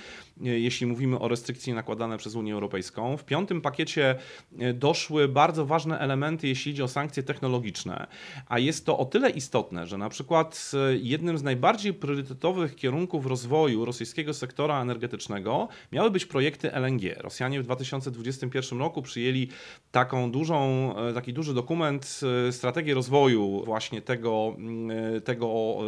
e, 0.45 0.49
jeśli 0.49 0.87
mówimy 0.87 1.19
o 1.19 1.29
restrykcji 1.29 1.73
nakładane 1.73 2.19
przez 2.19 2.35
Unię 2.35 2.55
Europejską. 2.55 3.17
W 3.17 3.25
piątym 3.25 3.61
pakiecie 3.61 4.17
e, 4.59 4.73
doszły 4.73 5.29
bardzo 5.29 5.67
ważne 5.67 5.99
elementy, 5.99 6.49
jeśli 6.49 6.73
idzie 6.73 6.85
o 6.85 6.89
sankcje 6.89 7.23
technologiczne, 7.23 8.07
a 8.49 8.59
jest 8.59 8.87
to 8.87 8.99
o 8.99 9.05
tyle 9.05 9.31
istotne, 9.31 9.87
że 9.87 9.99
na 9.99 10.09
przykład 10.09 10.73
jednym 11.01 11.39
z 11.39 11.43
najbardziej 11.43 11.95
priorytetowych 11.95 12.77
kierunków 12.77 13.27
rozwoju 13.27 13.85
rosyjskiego 13.85 14.35
sektora 14.35 14.75
energetycznego 14.83 14.94
energetycznego 14.95 15.69
miały 15.93 16.11
być 16.11 16.27
projekty 16.27 16.73
LNG. 16.73 17.15
Rosjanie 17.17 17.61
w 17.61 17.63
2021 17.63 18.79
roku 18.79 19.03
przyjęli 19.03 19.49
taką 19.93 20.31
dużą, 20.31 20.95
e, 20.97 21.13
taki 21.13 21.33
duży 21.33 21.55
dokument, 21.55 22.21
e, 22.49 22.53
strategię 22.53 22.95
rozwoju 22.95 23.65
właśnie 23.65 24.03
tego, 24.03 24.55
mm, 24.59 25.17
e, 25.17 25.21
tego 25.21 25.47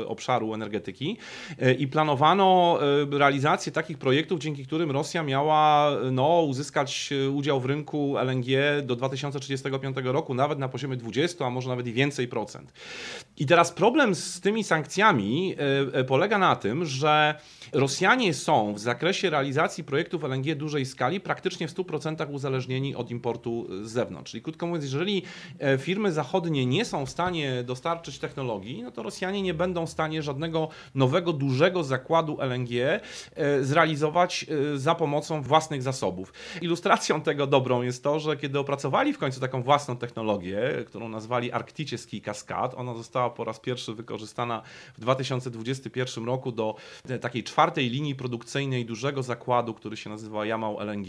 obszaru 0.09 0.55
energetyki 0.55 1.17
i 1.79 1.89
planowano 1.89 2.79
realizację 3.11 3.73
takich 3.73 3.99
projektów, 3.99 4.41
dzięki 4.41 4.67
którym 4.67 4.91
Rosja 4.91 5.23
miała 5.23 5.91
no, 6.13 6.43
uzyskać 6.43 7.11
udział 7.35 7.61
w 7.61 7.67
rynku 7.67 8.19
LNG 8.19 8.83
do 8.83 8.97
2035 8.97 9.97
roku, 10.05 10.35
nawet 10.35 10.59
na 10.59 10.69
poziomie 10.69 10.97
20, 10.97 11.47
a 11.47 11.51
może 11.51 11.69
nawet 11.69 11.87
i 11.87 11.93
więcej 11.93 12.29
procent. 12.29 12.73
I 13.37 13.47
teraz 13.47 13.73
problem 13.73 14.15
z 14.15 14.41
tymi 14.41 14.65
sankcjami 14.65 15.57
polega 16.07 16.39
na 16.39 16.57
tym, 16.57 16.85
że 16.85 17.35
Rosjanie 17.73 18.35
są 18.35 18.75
w 18.75 18.79
zakresie 18.79 18.96
zakresie 18.97 19.31
realizacji 19.31 19.85
projektów 19.85 20.25
LNG 20.25 20.55
dużej 20.55 20.87
skali 20.87 21.21
praktycznie 21.21 21.69
w 21.69 21.75
100% 21.75 22.33
uzależnieni 22.33 22.95
od 22.95 23.11
importu 23.11 23.67
z 23.83 23.91
zewnątrz. 23.91 24.31
Czyli 24.31 24.43
krótko 24.43 24.67
mówiąc, 24.67 24.85
jeżeli 24.85 25.23
e, 25.59 25.79
firmy 25.79 26.13
zachodnie 26.13 26.67
nie 26.67 26.85
są 26.85 27.07
w 27.07 27.11
stanie 27.11 27.63
dostarczyć 27.63 28.19
technologii, 28.19 28.83
no 28.83 28.91
to 28.91 29.03
Rosjanie 29.03 29.43
nie 29.43 29.55
będą 29.55 29.87
w 29.87 29.91
stanie 29.91 30.23
żadnego 30.23 30.69
nowego, 30.95 31.33
dużego 31.33 31.85
zakładu 31.85 32.41
LNG 32.41 32.71
e, 32.81 33.01
zrealizować 33.65 34.47
e, 34.75 34.79
za 34.79 34.95
pomocą 34.95 35.43
własnych 35.43 35.83
zasobów. 35.83 36.33
Ilustracją 36.63 37.21
tego 37.21 37.47
dobrą 37.47 37.83
jest 37.83 38.03
to, 38.03 38.21
że 38.21 38.37
kiedy 38.37 38.59
opracowali 38.59 39.13
w 39.13 39.19
końcu 39.19 39.41
taką 39.41 39.63
własną 39.63 39.97
technologię, 39.97 40.85
którą 40.87 41.09
nazwali 41.09 41.53
Arktycki 41.53 42.21
Kaskad, 42.21 42.75
ona 42.75 42.95
została 42.95 43.31
po 43.31 43.45
raz 43.45 43.61
pierwszy 43.61 43.95
wykorzystana 43.95 44.63
w 44.95 45.01
2021 45.01 46.25
roku 46.25 46.53
do 46.53 46.77
takiej 47.21 47.45
czwartej 47.45 47.91
linii 47.91 48.15
produkcyjnej 48.15 48.86
dużego 48.87 49.23
zakładu, 49.23 49.75
który 49.75 49.97
się 49.97 50.11
nazywa 50.11 50.47
Jamał 50.47 50.81
LNG. 50.81 51.07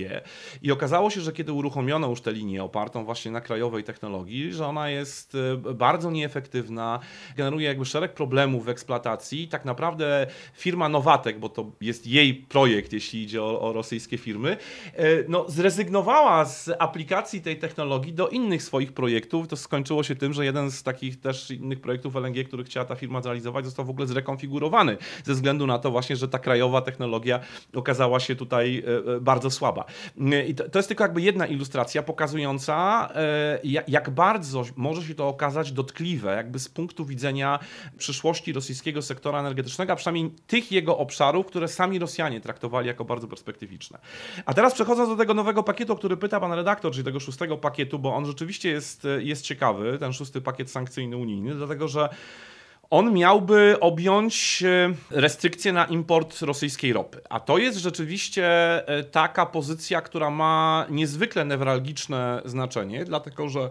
I 0.61 0.71
okazało 0.71 1.09
się, 1.09 1.21
że 1.21 1.33
kiedy 1.33 1.53
uruchomiono 1.53 2.09
już 2.09 2.21
tę 2.21 2.31
linię 2.31 2.63
opartą 2.63 3.05
właśnie 3.05 3.31
na 3.31 3.41
krajowej 3.41 3.83
technologii, 3.83 4.53
że 4.53 4.67
ona 4.67 4.89
jest 4.89 5.35
e, 5.35 5.73
bardzo 5.73 6.11
nieefektywna, 6.11 6.99
generuje 7.37 7.67
jakby 7.67 7.85
szereg 7.85 8.13
problemów 8.13 8.65
w 8.65 8.69
eksploatacji. 8.69 9.47
Tak 9.47 9.65
naprawdę 9.65 10.27
firma 10.53 10.89
Nowatek, 10.89 11.39
bo 11.39 11.49
to 11.49 11.71
jest 11.81 12.07
jej 12.07 12.35
projekt, 12.35 12.93
jeśli 12.93 13.23
idzie 13.23 13.43
o, 13.43 13.61
o 13.61 13.73
rosyjskie 13.73 14.17
firmy, 14.17 14.57
e, 14.93 15.05
no, 15.27 15.45
zrezygnowała 15.47 16.45
z 16.45 16.69
aplikacji 16.79 17.41
tej 17.41 17.59
technologii 17.59 18.13
do 18.13 18.29
innych 18.29 18.63
swoich 18.63 18.93
projektów. 18.93 19.47
To 19.47 19.57
skończyło 19.57 20.03
się 20.03 20.15
tym, 20.15 20.33
że 20.33 20.45
jeden 20.45 20.71
z 20.71 20.83
takich 20.83 21.19
też 21.19 21.51
innych 21.51 21.81
projektów 21.81 22.15
LNG, 22.15 22.43
który 22.47 22.63
chciała 22.63 22.85
ta 22.85 22.95
firma 22.95 23.21
zrealizować, 23.21 23.65
został 23.65 23.85
w 23.85 23.89
ogóle 23.89 24.07
zrekonfigurowany 24.07 24.97
ze 25.23 25.33
względu 25.33 25.67
na 25.67 25.79
to 25.79 25.91
właśnie, 25.91 26.15
że 26.15 26.27
ta 26.27 26.39
krajowa 26.39 26.81
technologia 26.81 27.39
okazała 27.75 28.19
się 28.19 28.35
tutaj 28.35 28.83
e, 29.07 29.15
e, 29.15 29.19
bardzo 29.19 29.51
słaba. 29.51 29.85
I 30.47 30.55
to 30.55 30.79
jest 30.79 30.87
tylko 30.87 31.03
jakby 31.03 31.21
jedna 31.21 31.45
ilustracja 31.45 32.03
pokazująca, 32.03 33.09
e, 33.15 33.59
jak 33.87 34.09
bardzo 34.09 34.63
może 34.75 35.03
się 35.03 35.15
to 35.15 35.27
okazać 35.27 35.71
dotkliwe, 35.71 36.35
jakby 36.35 36.59
z 36.59 36.69
punktu 36.69 37.05
widzenia 37.05 37.59
przyszłości 37.97 38.53
rosyjskiego 38.53 39.01
sektora 39.01 39.39
energetycznego, 39.39 39.93
a 39.93 39.95
przynajmniej 39.95 40.31
tych 40.47 40.71
jego 40.71 40.97
obszarów, 40.97 41.45
które 41.45 41.67
sami 41.67 41.99
Rosjanie 41.99 42.41
traktowali 42.41 42.87
jako 42.87 43.05
bardzo 43.05 43.27
perspektywiczne. 43.27 43.99
A 44.45 44.53
teraz 44.53 44.73
przechodząc 44.73 45.09
do 45.09 45.15
tego 45.15 45.33
nowego 45.33 45.63
pakietu, 45.63 45.93
o 45.93 45.95
który 45.95 46.17
pyta 46.17 46.39
pan 46.39 46.53
redaktor, 46.53 46.91
czyli 46.91 47.03
tego 47.03 47.19
szóstego 47.19 47.57
pakietu, 47.57 47.99
bo 47.99 48.15
on 48.15 48.25
rzeczywiście 48.25 48.69
jest, 48.69 49.07
jest 49.19 49.43
ciekawy, 49.43 49.97
ten 49.99 50.13
szósty 50.13 50.41
pakiet 50.41 50.71
sankcyjny 50.71 51.17
unijny, 51.17 51.55
dlatego 51.55 51.87
że 51.87 52.09
on 52.89 53.13
miałby 53.13 53.77
objąć 53.79 54.63
e, 54.63 54.93
restrykcje 55.11 55.73
na 55.73 55.85
import 55.85 56.41
rosyjskiej 56.41 56.93
ropy. 56.93 57.21
A 57.29 57.39
to 57.39 57.57
jest 57.57 57.77
rzeczywiście 57.77 58.47
e, 58.87 59.03
taka 59.03 59.45
pozycja, 59.45 60.01
która 60.01 60.29
ma 60.29 60.85
niezwykle 60.89 61.45
newralgiczne 61.45 62.41
znaczenie, 62.45 63.05
dlatego 63.05 63.49
że 63.49 63.69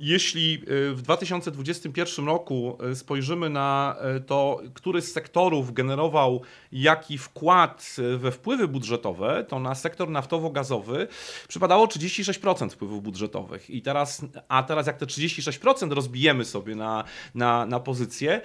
jeśli 0.00 0.54
y, 0.54 0.94
w 0.94 1.02
2021 1.02 2.26
roku 2.26 2.78
y, 2.92 2.96
spojrzymy 2.96 3.50
na 3.50 3.96
y, 4.16 4.20
to, 4.20 4.60
który 4.74 5.02
z 5.02 5.12
sektorów 5.12 5.72
generował 5.72 6.42
jaki 6.72 7.18
wkład 7.18 7.96
we 8.18 8.32
wpływy 8.32 8.68
budżetowe, 8.68 9.44
to 9.48 9.58
na 9.58 9.74
sektor 9.74 10.08
naftowo-gazowy 10.08 11.06
przypadało 11.48 11.86
36% 11.86 12.70
wpływów 12.70 13.02
budżetowych. 13.02 13.70
I 13.70 13.82
teraz, 13.82 14.24
a 14.48 14.62
teraz 14.62 14.86
jak 14.86 14.96
te 14.98 15.06
36% 15.06 15.92
rozbijemy 15.92 16.44
sobie 16.44 16.74
na, 16.74 17.04
na, 17.34 17.66
na 17.66 17.80
pozycję, 17.80 18.40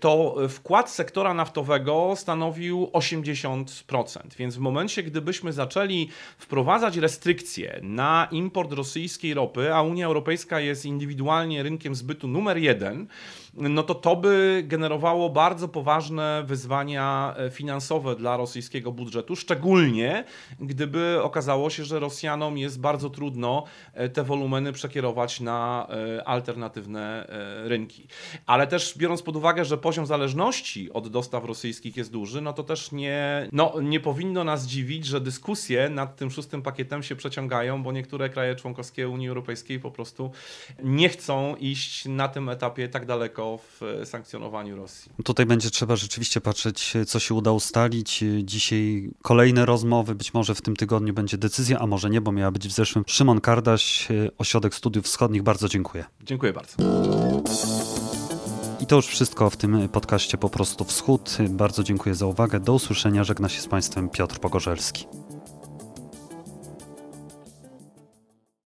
to 0.00 0.36
wkład 0.48 0.90
sektora 0.90 1.34
naftowego 1.34 2.12
stanowił 2.16 2.90
80%. 2.92 4.20
Więc 4.38 4.56
w 4.56 4.58
momencie, 4.58 5.02
gdybyśmy 5.02 5.52
zaczęli 5.52 6.08
wprowadzać 6.38 6.96
restrykcje 6.96 7.80
na 7.82 8.28
import 8.30 8.72
rosyjskiej 8.72 9.34
ropy, 9.34 9.74
a 9.74 9.82
Unia 9.82 10.06
Europejska 10.06 10.49
jest 10.58 10.86
indywidualnie 10.86 11.62
rynkiem 11.62 11.94
zbytu 11.94 12.28
numer 12.28 12.58
jeden, 12.58 13.06
no 13.54 13.82
to 13.82 13.94
to 13.94 14.16
by 14.16 14.64
generowało 14.66 15.30
bardzo 15.30 15.68
poważne 15.68 16.42
wyzwania 16.46 17.34
e, 17.36 17.50
finansowe 17.50 18.16
dla 18.16 18.36
rosyjskiego 18.36 18.92
budżetu, 18.92 19.36
szczególnie 19.36 20.24
gdyby 20.60 21.22
okazało 21.22 21.70
się, 21.70 21.84
że 21.84 22.00
Rosjanom 22.00 22.58
jest 22.58 22.80
bardzo 22.80 23.10
trudno 23.10 23.64
e, 23.94 24.08
te 24.08 24.24
wolumeny 24.24 24.72
przekierować 24.72 25.40
na 25.40 25.86
e, 25.90 26.28
alternatywne 26.28 27.26
rynki. 27.64 28.06
Ale 28.46 28.66
też 28.66 28.98
biorąc 28.98 29.22
pod 29.22 29.36
uwagę, 29.36 29.64
że 29.64 29.78
poziom 29.78 30.06
zależności 30.06 30.92
od 30.92 31.08
dostaw 31.08 31.44
rosyjskich 31.44 31.96
jest 31.96 32.12
duży, 32.12 32.40
no 32.40 32.52
to 32.52 32.62
też 32.62 32.92
nie, 32.92 33.48
no, 33.52 33.74
nie 33.82 34.00
powinno 34.00 34.44
nas 34.44 34.66
dziwić, 34.66 35.06
że 35.06 35.20
dyskusje 35.20 35.88
nad 35.88 36.16
tym 36.16 36.30
szóstym 36.30 36.62
pakietem 36.62 37.02
się 37.02 37.16
przeciągają, 37.16 37.82
bo 37.82 37.92
niektóre 37.92 38.28
kraje 38.28 38.54
członkowskie 38.54 39.08
Unii 39.08 39.28
Europejskiej 39.28 39.80
po 39.80 39.90
prostu 39.90 40.30
nie 40.82 41.08
chcą 41.08 41.56
iść 41.56 42.04
na 42.04 42.28
tym 42.28 42.48
etapie 42.48 42.88
tak 42.88 43.06
daleko 43.06 43.39
w 43.58 43.80
sankcjonowaniu 44.04 44.76
Rosji. 44.76 45.12
Tutaj 45.24 45.46
będzie 45.46 45.70
trzeba 45.70 45.96
rzeczywiście 45.96 46.40
patrzeć, 46.40 46.92
co 47.06 47.18
się 47.18 47.34
uda 47.34 47.52
ustalić. 47.52 48.24
Dzisiaj 48.42 49.10
kolejne 49.22 49.66
rozmowy, 49.66 50.14
być 50.14 50.34
może 50.34 50.54
w 50.54 50.62
tym 50.62 50.76
tygodniu 50.76 51.14
będzie 51.14 51.38
decyzja, 51.38 51.78
a 51.78 51.86
może 51.86 52.10
nie, 52.10 52.20
bo 52.20 52.32
miała 52.32 52.50
być 52.50 52.68
w 52.68 52.72
zeszłym. 52.72 53.04
Szymon 53.06 53.40
Kardaś, 53.40 54.08
Ośrodek 54.38 54.74
Studiów 54.74 55.04
Wschodnich, 55.04 55.42
bardzo 55.42 55.68
dziękuję. 55.68 56.04
Dziękuję 56.22 56.52
bardzo. 56.52 56.76
I 58.80 58.86
to 58.86 58.96
już 58.96 59.06
wszystko 59.06 59.50
w 59.50 59.56
tym 59.56 59.88
podcaście 59.88 60.38
Po 60.38 60.50
prostu 60.50 60.84
Wschód. 60.84 61.38
Bardzo 61.48 61.82
dziękuję 61.82 62.14
za 62.14 62.26
uwagę. 62.26 62.60
Do 62.60 62.74
usłyszenia. 62.74 63.24
Żegna 63.24 63.48
się 63.48 63.60
z 63.60 63.66
Państwem 63.66 64.08
Piotr 64.08 64.38
Pogorzelski. 64.38 65.06